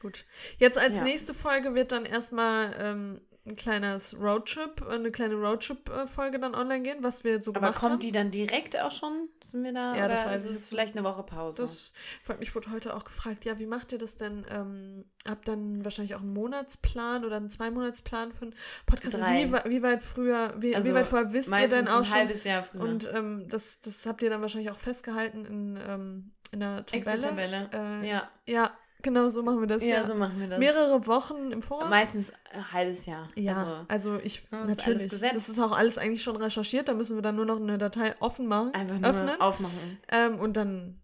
[0.00, 0.24] Gut.
[0.58, 1.04] Jetzt als Ja.
[1.04, 6.98] nächste Folge wird dann erstmal ähm, ein kleines Roadtrip, eine kleine Roadtrip-Folge dann online gehen,
[7.02, 7.90] was wir so Aber gemacht haben.
[7.90, 9.28] kommt die dann direkt auch schon?
[9.42, 9.96] Sind wir da?
[9.96, 11.62] Ja, das weiß ist ich vielleicht eine Woche Pause?
[11.62, 11.92] Das,
[12.38, 14.46] mich wurde heute auch gefragt, ja, wie macht ihr das denn?
[14.48, 18.54] Ähm, habt dann wahrscheinlich auch einen Monatsplan oder einen Zweimonatsplan für einen
[18.86, 19.18] Podcast?
[19.18, 19.48] Drei.
[19.48, 22.18] Wie, wie weit früher, wie, Also wie weit vorher wisst ihr denn auch ein schon?
[22.18, 22.82] halbes Jahr früher.
[22.82, 27.16] Und ähm, das, das habt ihr dann wahrscheinlich auch festgehalten in, ähm, in der Tabelle.
[27.16, 27.70] Excel-Tabelle.
[27.72, 28.30] Äh, ja.
[28.46, 28.70] ja,
[29.02, 29.82] genau so machen wir das.
[29.82, 30.58] ja, Ja, so machen wir das.
[30.58, 31.90] Mehrere Wochen im Voraus.
[31.90, 33.28] Meistens ein halbes Jahr.
[33.34, 35.08] Ja, Also also, ich das ist natürlich.
[35.08, 35.34] gesetzt.
[35.34, 36.88] Das ist auch alles eigentlich schon recherchiert.
[36.88, 39.98] Da müssen wir dann nur noch eine Datei offen machen, einfach nur öffnen aufmachen.
[40.10, 41.00] ähm, und dann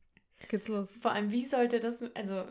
[0.48, 0.96] geht's los.
[1.00, 2.44] Vor allem, wie sollte das, also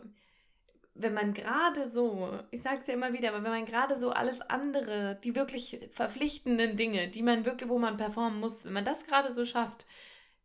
[0.94, 4.10] wenn man gerade so, ich sage es ja immer wieder, aber wenn man gerade so
[4.10, 8.84] alles andere, die wirklich verpflichtenden Dinge, die man wirklich, wo man performen muss, wenn man
[8.84, 9.86] das gerade so schafft,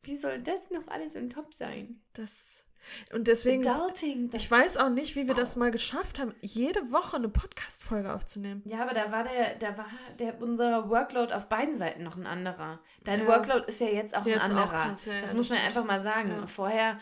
[0.04, 2.02] wie soll das noch alles im Top sein?
[2.14, 2.66] Das
[3.14, 3.68] und deswegen.
[3.68, 8.14] Adulting, Ich weiß auch nicht, wie wir das mal geschafft haben, jede Woche eine Podcast-Folge
[8.14, 8.62] aufzunehmen.
[8.66, 9.88] Ja, aber da war der, da war
[10.20, 12.80] der unser Workload auf beiden Seiten noch ein anderer.
[13.04, 13.28] Dein Ja.
[13.28, 14.90] Workload ist ja jetzt auch Jetzt ein auch anderer.
[14.90, 15.68] krass, ja, ja, das das muss man stimmt.
[15.70, 16.30] einfach mal sagen.
[16.30, 16.48] Ja.
[16.48, 17.00] Vorher,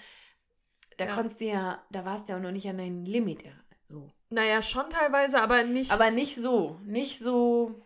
[0.98, 1.14] da Ja.
[1.14, 3.44] konntest du ja, da warst du ja auch noch nicht an deinem Limit.
[3.90, 4.10] So.
[4.30, 5.92] Naja, schon teilweise, aber nicht.
[5.92, 7.84] Aber nicht so, nicht so,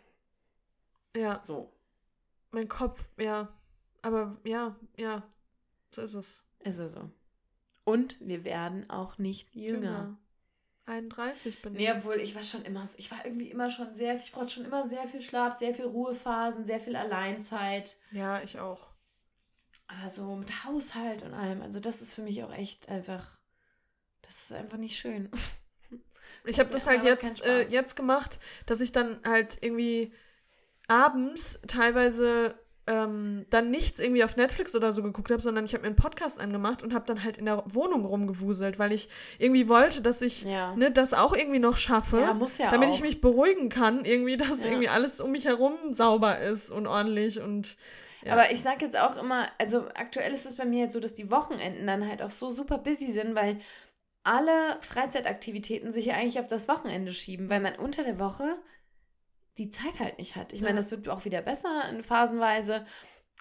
[1.15, 1.71] ja, so.
[2.51, 3.47] mein Kopf, ja.
[4.01, 5.23] Aber ja, ja,
[5.91, 6.43] so ist es.
[6.59, 7.09] Ist es so.
[7.85, 10.17] Und wir werden auch nicht jünger.
[10.87, 11.95] 31 bin Nee, ich.
[11.95, 14.65] obwohl ich war schon immer so, ich war irgendwie immer schon sehr, ich brauchte schon
[14.65, 17.97] immer sehr viel Schlaf, sehr viel Ruhephasen, sehr viel Alleinzeit.
[18.11, 18.89] Ja, ich auch.
[19.87, 23.39] Aber so mit Haushalt und allem, also das ist für mich auch echt einfach,
[24.21, 25.29] das ist einfach nicht schön.
[26.47, 30.13] Ich habe das halt jetzt, äh, jetzt gemacht, dass ich dann halt irgendwie
[30.87, 32.53] abends teilweise
[32.87, 35.95] ähm, dann nichts irgendwie auf Netflix oder so geguckt habe, sondern ich habe mir einen
[35.95, 39.09] Podcast angemacht und habe dann halt in der Wohnung rumgewuselt, weil ich
[39.39, 40.75] irgendwie wollte, dass ich Ja.
[40.75, 42.93] ne, das auch irgendwie noch schaffe, Ja, muss ja damit auch.
[42.93, 44.65] ich mich beruhigen kann, irgendwie, dass Ja.
[44.69, 47.77] irgendwie alles um mich herum sauber ist und ordentlich und
[48.23, 48.31] ja.
[48.31, 51.13] Aber ich sag jetzt auch immer, also aktuell ist es bei mir jetzt so, dass
[51.13, 53.59] die Wochenenden dann halt auch so super busy sind, weil
[54.23, 58.57] alle Freizeitaktivitäten sich ja eigentlich auf das Wochenende schieben, weil man unter der Woche
[59.57, 60.53] die Zeit halt nicht hat.
[60.53, 60.77] Ich meine, Ja.
[60.77, 62.85] das wird auch wieder besser in phasenweise,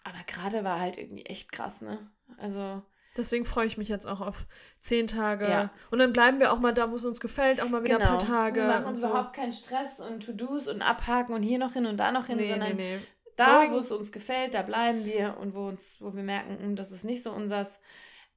[0.04, 2.10] aber gerade war halt irgendwie echt krass, ne?
[2.38, 2.82] Also,
[3.16, 4.44] Deswegen freue ich mich jetzt auch auf
[4.80, 5.48] zehn Tage.
[5.48, 5.70] Ja.
[5.92, 8.12] Und dann bleiben wir auch mal da, wo es uns gefällt, auch mal wieder genau.
[8.14, 8.60] ein paar Tage.
[8.62, 9.08] Wir machen so.
[9.08, 12.38] überhaupt keinen Stress und To-Dos und abhaken und hier noch hin und da noch hin,
[12.38, 13.02] Nee, sondern nee, nee.
[13.36, 16.74] da, wo es uns gefällt, da bleiben wir und wo uns, wo wir merken, hm,
[16.76, 17.78] das ist nicht so unsers,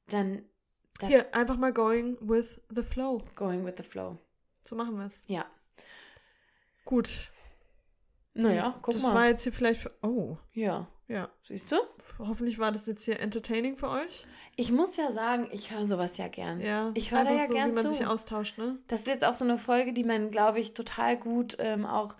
[0.09, 0.43] dann
[0.99, 3.23] da Hier, einfach mal going with the flow.
[3.33, 4.19] going with the flow.
[4.61, 5.23] So machen wir es.
[5.25, 5.45] Ja.
[6.85, 7.31] Gut.
[8.37, 9.13] Naja, guck das mal.
[9.13, 9.91] war jetzt hier vielleicht für.
[10.01, 11.29] Oh, ja, ja.
[11.41, 11.77] siehst du?
[12.19, 14.25] Hoffentlich war das jetzt hier entertaining für euch.
[14.55, 16.61] Ich muss ja sagen, ich höre sowas ja gern.
[16.61, 16.89] Ja.
[16.95, 17.91] Ich höre da ja so, gern wie man zu.
[17.91, 18.79] sich austauscht, ne?
[18.87, 22.15] Das ist jetzt auch so eine Folge, die man, glaube ich, total gut ähm, auch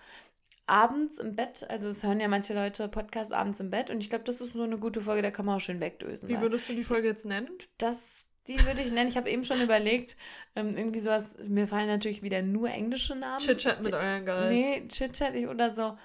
[0.68, 4.10] abends im Bett, also es hören ja manche Leute Podcasts abends im Bett und ich
[4.10, 6.28] glaube, das ist so eine gute Folge, da kann man auch schön wegdösen.
[6.28, 7.48] Wie würdest du die Folge jetzt nennen?
[7.78, 9.08] das, die würde ich nennen.
[9.08, 10.16] Ich habe eben schon überlegt,
[10.56, 13.38] ähm, irgendwie sowas, mir fallen natürlich wieder nur englische Namen.
[13.38, 14.48] Chit-Chat mit euren Girls.
[14.48, 15.96] Nee, Chit-Chat oder so.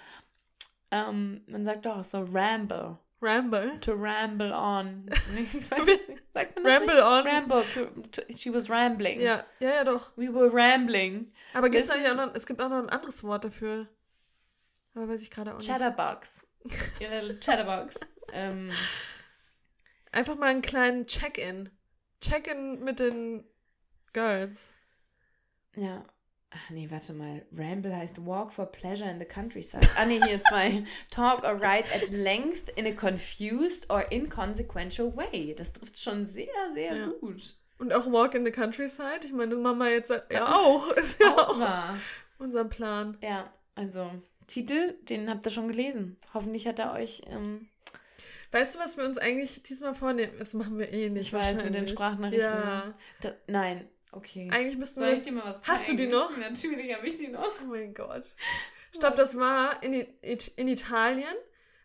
[0.91, 2.97] Ähm, man sagt doch auch so Ramble.
[3.21, 3.79] Ramble.
[3.79, 5.05] To ramble on.
[5.33, 6.11] Nee, ich weiß Wie?
[6.11, 6.23] nicht.
[6.33, 7.03] Sagt man Ramble nicht?
[7.03, 7.27] on.
[7.27, 7.63] Ramble.
[7.69, 9.21] To, to, she was rambling.
[9.21, 10.11] Ja, ja, ja, doch.
[10.17, 11.31] We were rambling.
[11.53, 13.87] Aber gibt's eigentlich auch noch, es gibt auch noch ein anderes Wort dafür.
[14.93, 15.69] Aber weiß ich gerade auch nicht.
[15.69, 16.45] Chatterbox.
[17.01, 17.95] Your little Chatterbox.
[18.33, 18.71] ähm,
[20.11, 21.69] Einfach mal einen kleinen Check-in.
[22.23, 23.43] Check-in mit den
[24.13, 24.69] Girls.
[25.75, 26.03] ja.
[26.55, 27.43] Ach nee, warte mal.
[27.57, 29.89] Ramble heißt Walk for Pleasure in the Countryside.
[29.97, 30.83] Ah nee, hier zwei.
[31.09, 35.55] Talk or write at length in a confused or inconsequential way.
[35.57, 36.45] Das trifft schon sehr,
[36.75, 37.07] sehr Ja.
[37.19, 37.57] gut.
[37.79, 39.21] Und auch Walk in the Countryside.
[39.25, 40.87] Ich meine, das machen wir jetzt ja auch.
[40.95, 41.97] Ist ja Auch auch wahr.
[42.37, 43.17] unser Plan.
[43.23, 44.11] Ja, also
[44.45, 46.17] Titel, den habt ihr schon gelesen.
[46.35, 47.67] Hoffentlich hat er euch, ähm,
[48.53, 50.33] Weißt du, was wir uns eigentlich diesmal vornehmen?
[50.37, 51.27] Das machen wir eh nicht.
[51.27, 51.87] ich weiß, mit den.
[51.87, 52.49] Sprachnachrichten.
[52.51, 52.93] Ja.
[53.21, 54.47] Da, nein, okay.
[54.51, 55.15] Eigentlich müssten Soll wir.
[55.15, 55.71] ich dir mal was zeigen?
[55.71, 56.37] Hast du die noch?
[56.37, 57.49] Natürlich habe ich die noch.
[57.63, 58.23] Oh mein Gott.
[58.95, 60.05] Stopp, das war in,
[60.55, 61.33] in Italien.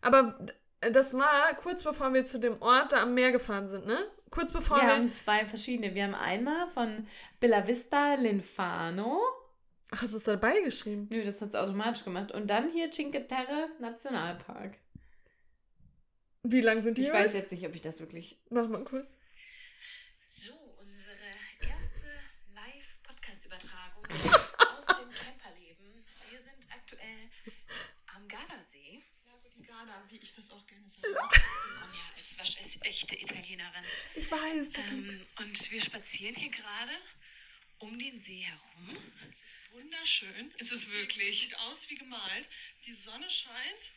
[0.01, 0.39] Aber
[0.81, 3.97] das war kurz bevor wir zu dem Ort da am Meer gefahren sind, ne?
[4.29, 4.93] Kurz bevor Wir wir.
[4.95, 5.95] haben zwei verschiedene.
[5.95, 7.07] Wir haben einmal von
[7.39, 9.19] Bella Vista Linfano.
[9.89, 11.09] Ach, hast du es dabei geschrieben?
[11.11, 12.31] Nö, das hat es automatisch gemacht.
[12.31, 14.77] Und dann hier Cinque Terre Nationalpark.
[16.43, 17.01] Wie lang sind die?
[17.01, 17.29] Ich jeweils?
[17.29, 18.37] weiß jetzt nicht, ob ich das wirklich.
[18.49, 19.07] Mach mal kurz.
[20.27, 21.11] So, unsere
[21.59, 22.07] erste
[22.53, 24.05] Live-Podcast-Übertragung
[24.77, 26.05] aus dem Camperleben.
[26.29, 27.29] Wir sind aktuell
[28.15, 29.01] am Gardasee.
[30.09, 31.07] wie ich das auch gerne sage.
[31.09, 33.83] Ronja als waschechte Italienerin.
[34.15, 34.69] Ich weiß.
[34.91, 36.93] Ähm, und wir spazieren hier gerade
[37.79, 38.97] um den See herum.
[39.33, 40.53] Es ist wunderschön.
[40.57, 41.41] Es ist wirklich.
[41.41, 42.47] Sieht aus wie gemalt.
[42.85, 43.91] Die Sonne scheint.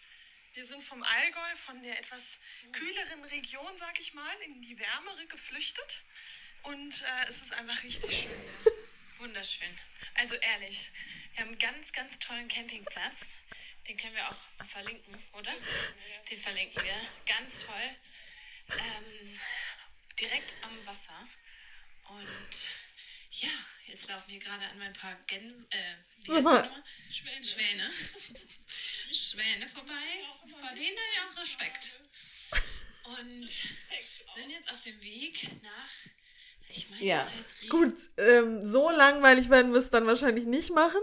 [0.54, 2.38] Wir sind vom Allgäu, von der etwas
[2.72, 6.02] kühleren Region, sag ich mal, in die wärmere geflüchtet.
[6.62, 8.74] Und äh, es ist einfach richtig schön.
[9.18, 9.78] Wunderschön.
[10.14, 10.92] Also ehrlich,
[11.32, 13.34] wir haben einen ganz, ganz tollen Campingplatz.
[13.88, 15.54] Den können wir auch verlinken, oder?
[16.30, 17.10] Den verlinken wir.
[17.24, 17.96] Ganz toll.
[18.68, 19.40] Ähm,
[20.20, 21.28] direkt am Wasser.
[22.08, 22.70] Und
[23.40, 23.48] ja,
[23.86, 26.48] jetzt laufen wir gerade an ein paar Gänse, äh, wie heißt
[27.08, 27.14] die?
[27.14, 27.42] Schwäne.
[27.44, 27.90] Schwäne.
[29.12, 29.92] Schwäne vorbei.
[30.46, 31.92] Vor denen haben wir auch Respekt.
[33.18, 33.48] Und
[34.34, 35.90] sind jetzt auf dem Weg nach,
[36.68, 37.18] ich meine, Ja.
[37.18, 41.00] das heißt Ried- Gut, ähm, so langweilig werden wir es dann wahrscheinlich nicht machen.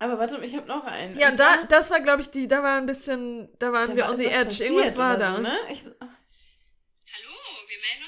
[0.00, 1.18] Aber warte, ich habe noch einen.
[1.18, 3.96] Ja, Und da, das war, glaube ich, die, da war ein bisschen, da waren da
[3.96, 4.62] wir war- on the edge.
[4.64, 5.36] Irgendwas war da.
[5.36, 5.58] So, ne?
[5.72, 5.96] ich, Hallo,
[7.66, 8.07] wir melden uns.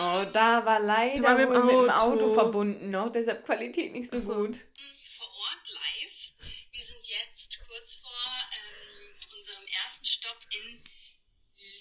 [0.00, 2.12] Oh, da war leider waren wir im wohl mit dem Auto.
[2.12, 4.34] Auto verbunden noch, deshalb Qualität nicht so, Ach so.
[4.34, 4.56] gut.
[5.18, 6.50] vor Ort live.
[6.72, 8.10] Wir sind jetzt kurz vor
[8.56, 10.82] ähm, unserem ersten Stopp in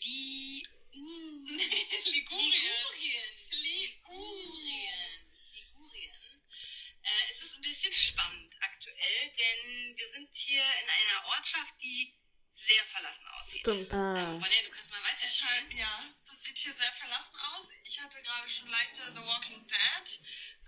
[0.03, 1.55] Li Ligurien.
[3.63, 5.15] Ligurien.
[5.53, 6.41] Ligurien.
[7.01, 12.13] Äh, es ist ein bisschen spannend aktuell, denn wir sind hier in einer Ortschaft, die
[12.53, 13.61] sehr verlassen aussieht.
[13.61, 13.93] Stimmt.
[13.93, 14.34] Ah.
[14.34, 15.20] Ronja, du kannst mal weiter
[15.78, 17.68] ja, das sieht hier sehr verlassen aus.
[17.84, 20.08] Ich hatte gerade schon leichte The Walking Dead.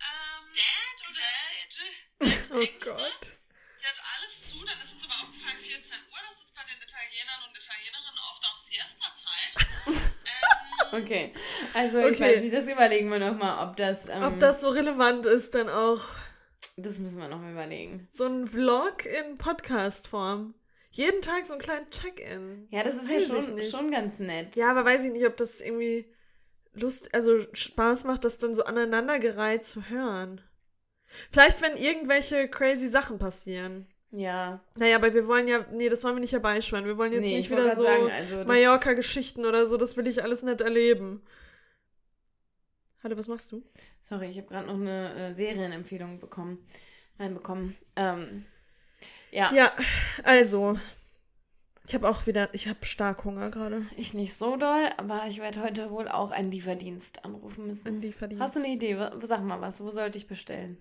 [0.04, 1.32] Ähm, Dad oder
[1.72, 2.52] Dad?
[2.52, 3.40] Oh Gott.
[3.80, 6.20] Hier hat alles zu, dann ist uns aber aufgefallen 14 Uhr.
[6.28, 10.12] Das ist bei den Italienern und Italienerinnen oft auch Siesta-Zeit.
[10.92, 11.34] ähm, Okay,
[11.74, 12.36] also ich Okay.
[12.36, 14.10] weiß nicht, das überlegen wir nochmal, ob das...
[14.10, 16.04] Ähm, Ob das so relevant ist, dann auch
[16.76, 18.10] Das müssen wir nochmal überlegen.
[18.12, 20.54] so ein Vlog in Podcast-Form.
[20.92, 22.68] Jeden Tag so ein kleinen Check-in.
[22.70, 24.56] Ja, das ist Weiß ja schon, schon ganz nett.
[24.56, 26.06] Ja, aber weiß ich nicht, ob das irgendwie
[26.74, 30.42] Lust, also Spaß macht, das dann so aneinandergereiht zu hören.
[31.32, 33.88] Vielleicht, wenn irgendwelche crazy Sachen passieren.
[34.12, 34.62] Ja.
[34.76, 36.86] Naja, aber wir wollen ja, nee, das wollen wir nicht herbeischwören.
[36.86, 40.44] Wir wollen jetzt Nee, nicht wieder so also Mallorca-Geschichten oder so, das will ich alles
[40.44, 41.22] nicht erleben.
[43.04, 43.64] Hallo, was machst du?
[44.02, 46.66] Sorry, ich habe gerade noch eine äh, Serienempfehlung bekommen,
[47.18, 47.78] reinbekommen.
[47.96, 48.46] Ähm,
[49.32, 49.72] ja, Ja,
[50.24, 50.78] also,
[51.88, 53.86] ich habe auch wieder, ich habe stark Hunger gerade.
[53.98, 57.88] ich nicht so doll, aber ich werde heute wohl auch einen Lieferdienst anrufen müssen.
[57.88, 58.44] Ein Lieferdienst.
[58.44, 58.98] Hast du eine Idee?
[59.24, 60.78] Sag mal was, wo sollte ich bestellen?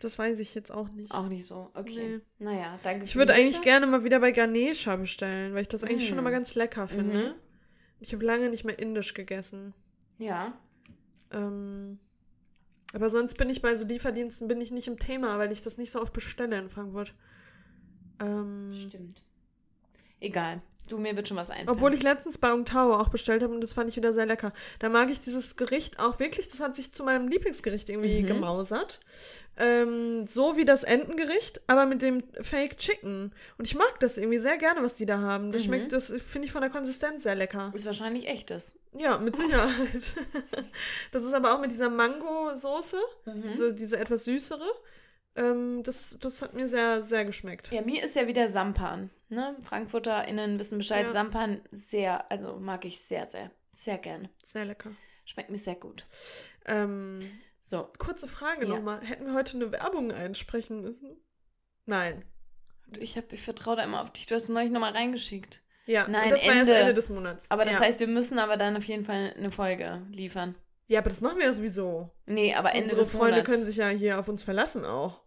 [0.00, 1.10] Das weiß ich jetzt auch nicht.
[1.12, 1.70] Auch nicht so.
[1.74, 2.20] Okay.
[2.38, 2.44] Nee.
[2.44, 6.06] Naja, danke Ich würde eigentlich gerne mal wieder bei Ganesha bestellen, weil ich das eigentlich
[6.06, 6.20] schon Mm.
[6.20, 7.28] immer ganz lecker finde.
[7.28, 7.34] Mhm.
[8.00, 9.72] Ich habe lange nicht mehr indisch gegessen.
[10.18, 10.52] Ja.
[11.30, 11.98] Ähm,
[12.94, 15.78] aber sonst bin ich bei so Lieferdiensten bin ich nicht im Thema, weil ich das
[15.78, 17.14] nicht so oft bestelle in Frankfurt.
[18.20, 19.22] Ähm, Stimmt.
[20.20, 20.60] Egal.
[20.88, 21.70] Du, mir wird schon was einfallen.
[21.70, 24.26] obwohl ich letztens bei Ung Tao auch bestellt habe und das fand ich wieder sehr
[24.26, 24.52] lecker.
[24.80, 28.26] Da mag ich dieses Gericht auch wirklich, das hat sich zu meinem Lieblingsgericht irgendwie Mhm.
[28.26, 29.00] gemausert.
[29.56, 33.32] Ähm, so wie das Entengericht, aber mit dem Fake Chicken.
[33.56, 35.52] Und ich mag das irgendwie sehr gerne, was die da haben.
[35.52, 35.66] Das Mhm.
[35.68, 37.70] schmeckt, das finde ich von der Konsistenz sehr lecker.
[37.72, 38.78] Ist wahrscheinlich echtes.
[38.94, 40.12] Ja, mit Sicherheit.
[41.12, 43.42] das ist aber auch mit dieser Mango-Soße, Mhm.
[43.48, 44.66] diese, diese etwas süßere.
[45.36, 47.70] Ähm, das, das hat mir sehr, sehr geschmeckt.
[47.72, 49.10] Ja, mir ist ja wieder Sampan.
[49.28, 49.56] Ne?
[49.64, 51.06] FrankfurterInnen wissen Bescheid.
[51.06, 51.12] Ja.
[51.12, 54.28] Sampan sehr, also mag ich sehr, sehr, sehr gern.
[54.44, 54.90] Sehr lecker.
[55.24, 56.06] Schmeckt mir sehr gut.
[56.66, 57.18] Ähm,
[57.60, 57.88] So.
[57.98, 58.68] kurze Frage Ja.
[58.68, 59.00] nochmal.
[59.04, 61.16] Hätten wir heute eine Werbung einsprechen müssen?
[61.86, 62.24] Nein.
[62.98, 64.26] Ich, hab- ich vertraue da immer auf dich.
[64.26, 65.62] Du hast neulich nochmal reingeschickt.
[65.86, 66.74] Ja, Nein, das war erst Ende.
[66.80, 67.50] Ende des Monats.
[67.50, 67.80] Aber das ja.
[67.84, 70.54] heißt, wir müssen aber dann auf jeden Fall eine Folge liefern.
[70.86, 72.10] Ja, aber das machen wir ja sowieso.
[72.26, 73.46] Nee, aber Ende Unsere des Freunde Monats.
[73.50, 75.23] können sich ja hier auf uns verlassen auch.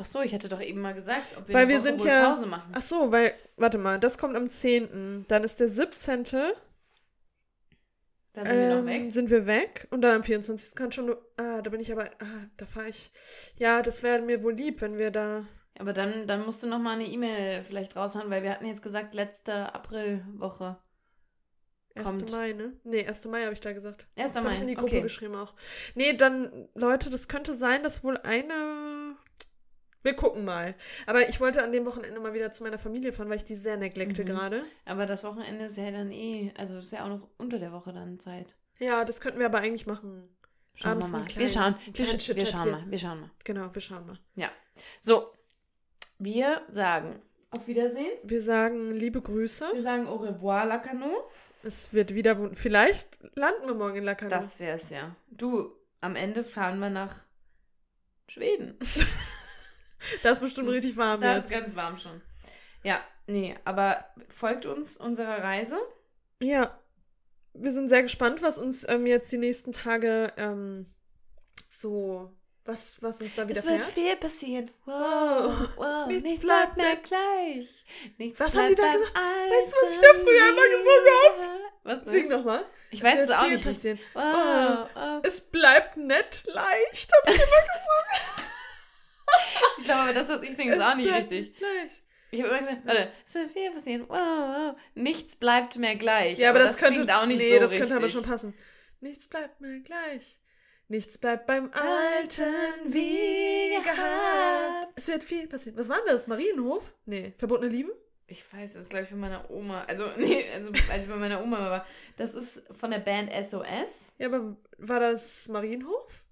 [0.00, 2.30] Ach so, ich hätte doch eben mal gesagt, ob wir Weil eine wir sind ja.
[2.30, 2.72] Pause machen.
[2.74, 5.26] Ach so, weil, warte mal, das kommt am 10.
[5.28, 6.24] Dann ist der 17.
[6.24, 6.54] Da
[8.44, 9.12] sind wir noch Ähm, weg.
[9.12, 10.74] Sind wir weg und dann am 24.
[10.74, 11.24] kann schon nur.
[11.36, 12.04] Ah, da bin ich aber.
[12.20, 13.10] Ah, da fahre ich.
[13.56, 15.44] Ja, das wäre mir wohl lieb, wenn wir da.
[15.78, 18.82] Aber dann, dann musst du noch mal eine E-Mail vielleicht raushauen, weil wir hatten jetzt
[18.82, 20.76] gesagt, letzte Aprilwoche.
[21.94, 22.04] 1.
[22.04, 22.32] Kommt.
[22.32, 22.72] Mai, ne?
[22.84, 23.26] Nee, 1.
[23.26, 24.06] Mai habe ich da gesagt.
[24.16, 24.32] 1.
[24.32, 25.02] Das habe ich Mai, in die Gruppe okay.
[25.02, 25.54] geschrieben auch.
[25.94, 28.87] Nee, dann, Leute, das könnte sein, dass wohl eine.
[30.02, 30.74] Wir gucken mal.
[31.06, 33.54] Aber ich wollte an dem Wochenende mal wieder zu meiner Familie fahren, weil ich die
[33.56, 34.26] sehr neglecte Mhm.
[34.26, 34.64] gerade.
[34.84, 37.92] Aber das Wochenende ist ja dann eh, also ist ja auch noch unter der Woche
[37.92, 38.54] dann Zeit.
[38.78, 40.28] Ja, das könnten wir aber eigentlich machen.
[40.74, 41.18] Schauen Abends wir mal.
[41.18, 43.30] einen wir kleinen- schauen, wir, kleinen sch wir schauen mal, wir schauen mal.
[43.42, 44.18] Genau, wir schauen mal.
[45.00, 45.32] So,
[46.18, 47.20] wir sagen
[47.50, 48.12] auf Wiedersehen.
[48.22, 49.66] Wir sagen liebe Grüße.
[49.72, 51.28] Wir sagen au revoir, Lacano.
[51.64, 52.50] Es wird wieder.
[52.54, 54.30] Vielleicht landen wir morgen in Lacano.
[54.30, 55.16] Das wär's ja.
[55.28, 57.24] Du, am Ende fahren wir nach
[58.28, 58.78] Schweden.
[60.22, 61.46] Das ist bestimmt richtig warm Da jetzt.
[61.46, 62.20] ist ganz warm schon.
[62.84, 65.78] Ja, nee, aber folgt uns unserer Reise.
[66.40, 66.78] Ja.
[67.54, 70.86] wir sind sehr gespannt, was uns ähm, jetzt die nächsten Tage ähm,
[71.68, 72.32] so,
[72.64, 73.92] was, was uns da Es wird widerfährt.
[73.92, 74.70] viel passieren.
[74.84, 76.06] Wow, Wow.
[76.06, 77.84] Nichts nichts, bleibt mehr gleich.
[78.18, 79.14] Nichts Was haben die da gesagt?
[79.16, 81.60] Weißt du, was ich da früher immer gesungen wieder.
[81.82, 82.12] Was denn?
[82.12, 82.64] Sing nochmal.
[82.90, 83.64] Ich weiß es auch nicht.
[83.64, 83.98] passieren.
[84.14, 85.20] Wow, wow.
[85.24, 87.10] Es bleibt nett leicht.
[87.12, 87.40] hab ich
[89.78, 91.54] Ich glaube, aber das, was ich singe, ist Es auch nicht richtig.
[91.60, 92.02] Leicht.
[92.30, 94.06] Ich habe immer gesagt, warte, es wird viel passieren.
[94.08, 94.76] Wow, wow.
[94.94, 96.38] Nichts bleibt mehr gleich.
[96.38, 97.80] Ja, aber, das, könnte klingt auch nicht nee, so das richtig.
[97.80, 98.54] könnte aber schon passen.
[99.00, 100.38] Nichts bleibt mehr gleich.
[100.88, 102.44] Nichts bleibt beim Alten
[102.86, 104.88] wie gehabt.
[104.96, 105.78] Es wird viel passieren.
[105.78, 106.26] Was war denn das?
[106.26, 106.94] Marienhof?
[107.06, 107.94] Nee, verbotene Liebe?
[108.26, 109.84] Ich weiß, das ist, glaube ich, von meiner Oma.
[109.84, 111.86] Also, nee, also, als ich bei meiner Oma war.
[112.16, 114.12] Das ist von der Band SOS.
[114.18, 116.24] Ja, aber war das Marienhof?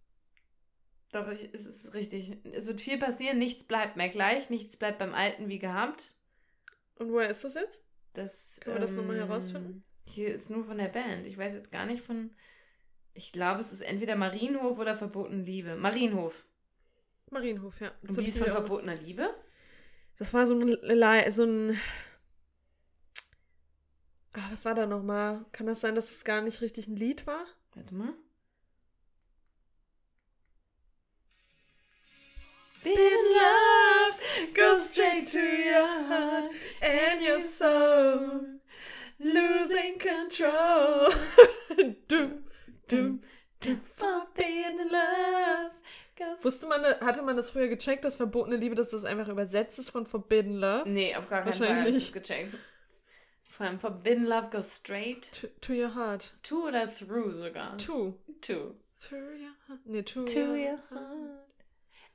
[1.17, 2.37] Doch, ich, es ist richtig.
[2.53, 6.14] Es wird viel passieren, nichts bleibt mehr gleich, nichts bleibt beim Alten wie gehabt.
[6.97, 7.83] Und woher ist das jetzt?
[8.12, 9.85] Das, Können wir das nochmal ähm, herausfinden?
[10.05, 11.27] Hier ist nur von der Band.
[11.27, 12.33] Ich weiß jetzt gar nicht von.
[13.14, 15.77] Ich glaube, es ist entweder Marienhof oder Verbotene Liebe.
[15.77, 16.45] Marienhof.
[17.31, 17.93] Marienhof, ja.
[18.03, 19.35] Jetzt Und wie ist von Verbotener Liebe?
[20.19, 20.77] Das war so ein,
[21.31, 21.81] so ein.
[24.35, 25.47] Ah, was war da nochmal?
[25.53, 27.47] Kann das sein, dass es gar nicht richtig ein Lied war?
[27.75, 28.12] Warte mal.
[32.87, 36.51] Been in love, Go straight to your heart
[36.82, 38.41] and your soul.
[39.18, 41.12] Losing control.
[42.09, 42.45] dum,
[42.89, 43.20] dum,
[43.61, 43.80] dum.
[43.95, 45.70] Forbidden in love.
[46.16, 49.78] goes- Wusste man, hatte man das früher gecheckt, dass verbotene Liebe, dass das einfach übersetzt
[49.78, 50.89] ist von Forbidden Love?
[50.89, 52.55] Nee, auf gar keinen Fall habe ich das gecheckt.
[53.49, 56.34] Vor allem Forbidden Love goes straight To, to your heart.
[56.43, 57.76] to oder through sogar.
[57.78, 58.18] To.
[58.43, 58.74] To.
[59.01, 59.80] Through your heart.
[59.87, 61.45] Nee, to, To your heart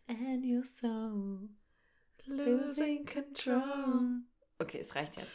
[0.08, 1.50] and your soul.
[2.28, 4.22] Losing control.
[4.60, 5.32] Okay, es reicht jetzt.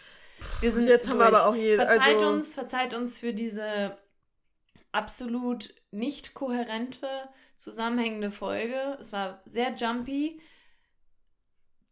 [0.61, 1.37] Wir sind Jetzt haben wir durch.
[1.41, 3.99] aber auch je- Verzeiht also- uns, verzeiht uns für diese
[4.93, 7.09] absolut nicht kohärente,
[7.57, 8.97] zusammenhängende Folge.
[9.01, 10.41] Es war sehr jumpy.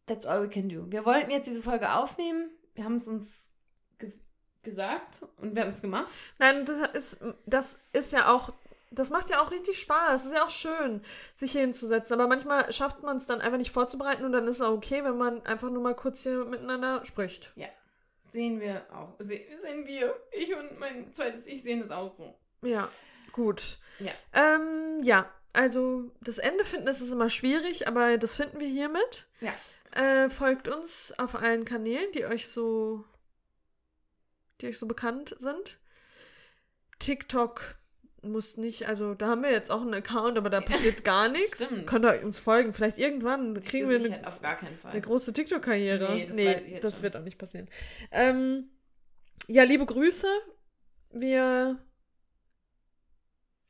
[0.07, 0.85] That's all we can do.
[0.91, 2.51] Wir wollten jetzt diese Folge aufnehmen.
[2.75, 3.51] Wir haben es uns
[3.99, 4.13] ge
[4.63, 6.09] gesagt und wir haben es gemacht.
[6.39, 8.53] Nein, das ist, das ist ja auch,
[8.95, 10.23] das macht ja auch richtig Spaß.
[10.23, 11.03] Es ist ja auch schön,
[11.35, 12.15] sich hier hinzusetzen.
[12.15, 15.05] Aber manchmal schafft man es dann einfach nicht vorzubereiten und dann ist es auch okay,
[15.05, 17.53] wenn man einfach nur mal kurz hier miteinander spricht.
[18.23, 19.15] Sehen wir auch.
[19.19, 20.15] Se sehen wir.
[20.33, 22.35] Ich und mein zweites Ich sehen das auch so.
[22.63, 22.89] Ja,
[23.33, 23.79] gut.
[24.01, 24.13] Ja.
[24.33, 29.27] Ähm, ja, also das Ende finden, das ist immer schwierig, aber das finden wir hiermit.
[29.41, 29.55] Ja.
[29.93, 33.05] Äh, folgt uns auf allen Kanälen, die euch so,
[34.61, 35.79] die euch so bekannt sind.
[36.99, 37.77] TikTok
[38.25, 41.65] muss nicht, also da haben wir jetzt auch einen Account, aber da passiert gar nichts.
[41.65, 41.87] Stimmt.
[41.87, 42.73] Könnt ihr uns folgen.
[42.73, 46.15] Vielleicht irgendwann kriegen wir eine, eine große TikTok-Karriere.
[46.15, 47.69] Nee, das jetzt das wird auch nicht passieren.
[48.11, 48.71] Ähm,
[49.47, 50.27] ja, liebe Grüße.
[51.11, 51.79] Wir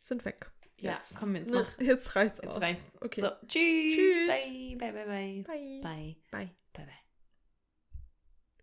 [0.03, 0.51] sind weg.
[0.79, 1.17] ja, Jetzt.
[1.17, 1.79] komm, jetzt mach.
[1.81, 2.61] Jetzt reicht's Jetzt auch.
[2.61, 2.97] reicht's.
[3.03, 3.21] Okay.
[3.21, 3.95] So, tschüss.
[3.95, 4.27] Tschüss.
[4.29, 5.45] Bye, bye, bye, bye.
[5.47, 5.81] Bye.
[5.83, 6.51] Bye, Bye.
[6.73, 6.95] bye, bye.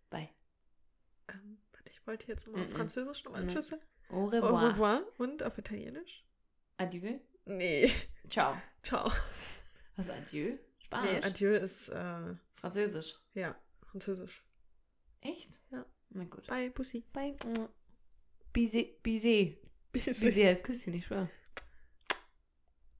[0.09, 0.29] Bye.
[1.29, 2.75] Ähm, warte, ich wollte jetzt nochmal auf Mhm.
[2.75, 3.49] Französisch nochmal Mhm.
[3.49, 3.71] Tschüss.
[4.11, 4.71] Au Au revoir.
[4.73, 5.01] revoir.
[5.17, 6.23] Und auf Italienisch?
[6.77, 7.19] Adieu.
[7.45, 7.91] Nee.
[8.29, 8.55] Ciao.
[8.83, 9.11] Ciao.
[9.95, 10.57] Was ist Adieu?
[10.79, 11.11] Spanisch?
[11.11, 13.19] Nee, Adieu ist, äh, Französisch.
[13.33, 13.55] ja,
[13.89, 14.43] Französisch.
[15.21, 15.49] Echt?
[15.71, 15.85] Ja.
[16.09, 16.47] Na gut.
[16.47, 17.03] Bye, Pussy.
[17.13, 17.35] Bye.
[18.53, 18.95] Bisé.
[19.03, 19.57] Bisé.
[19.91, 21.29] Bis Bisé heißt Küsschen, ich schwöre.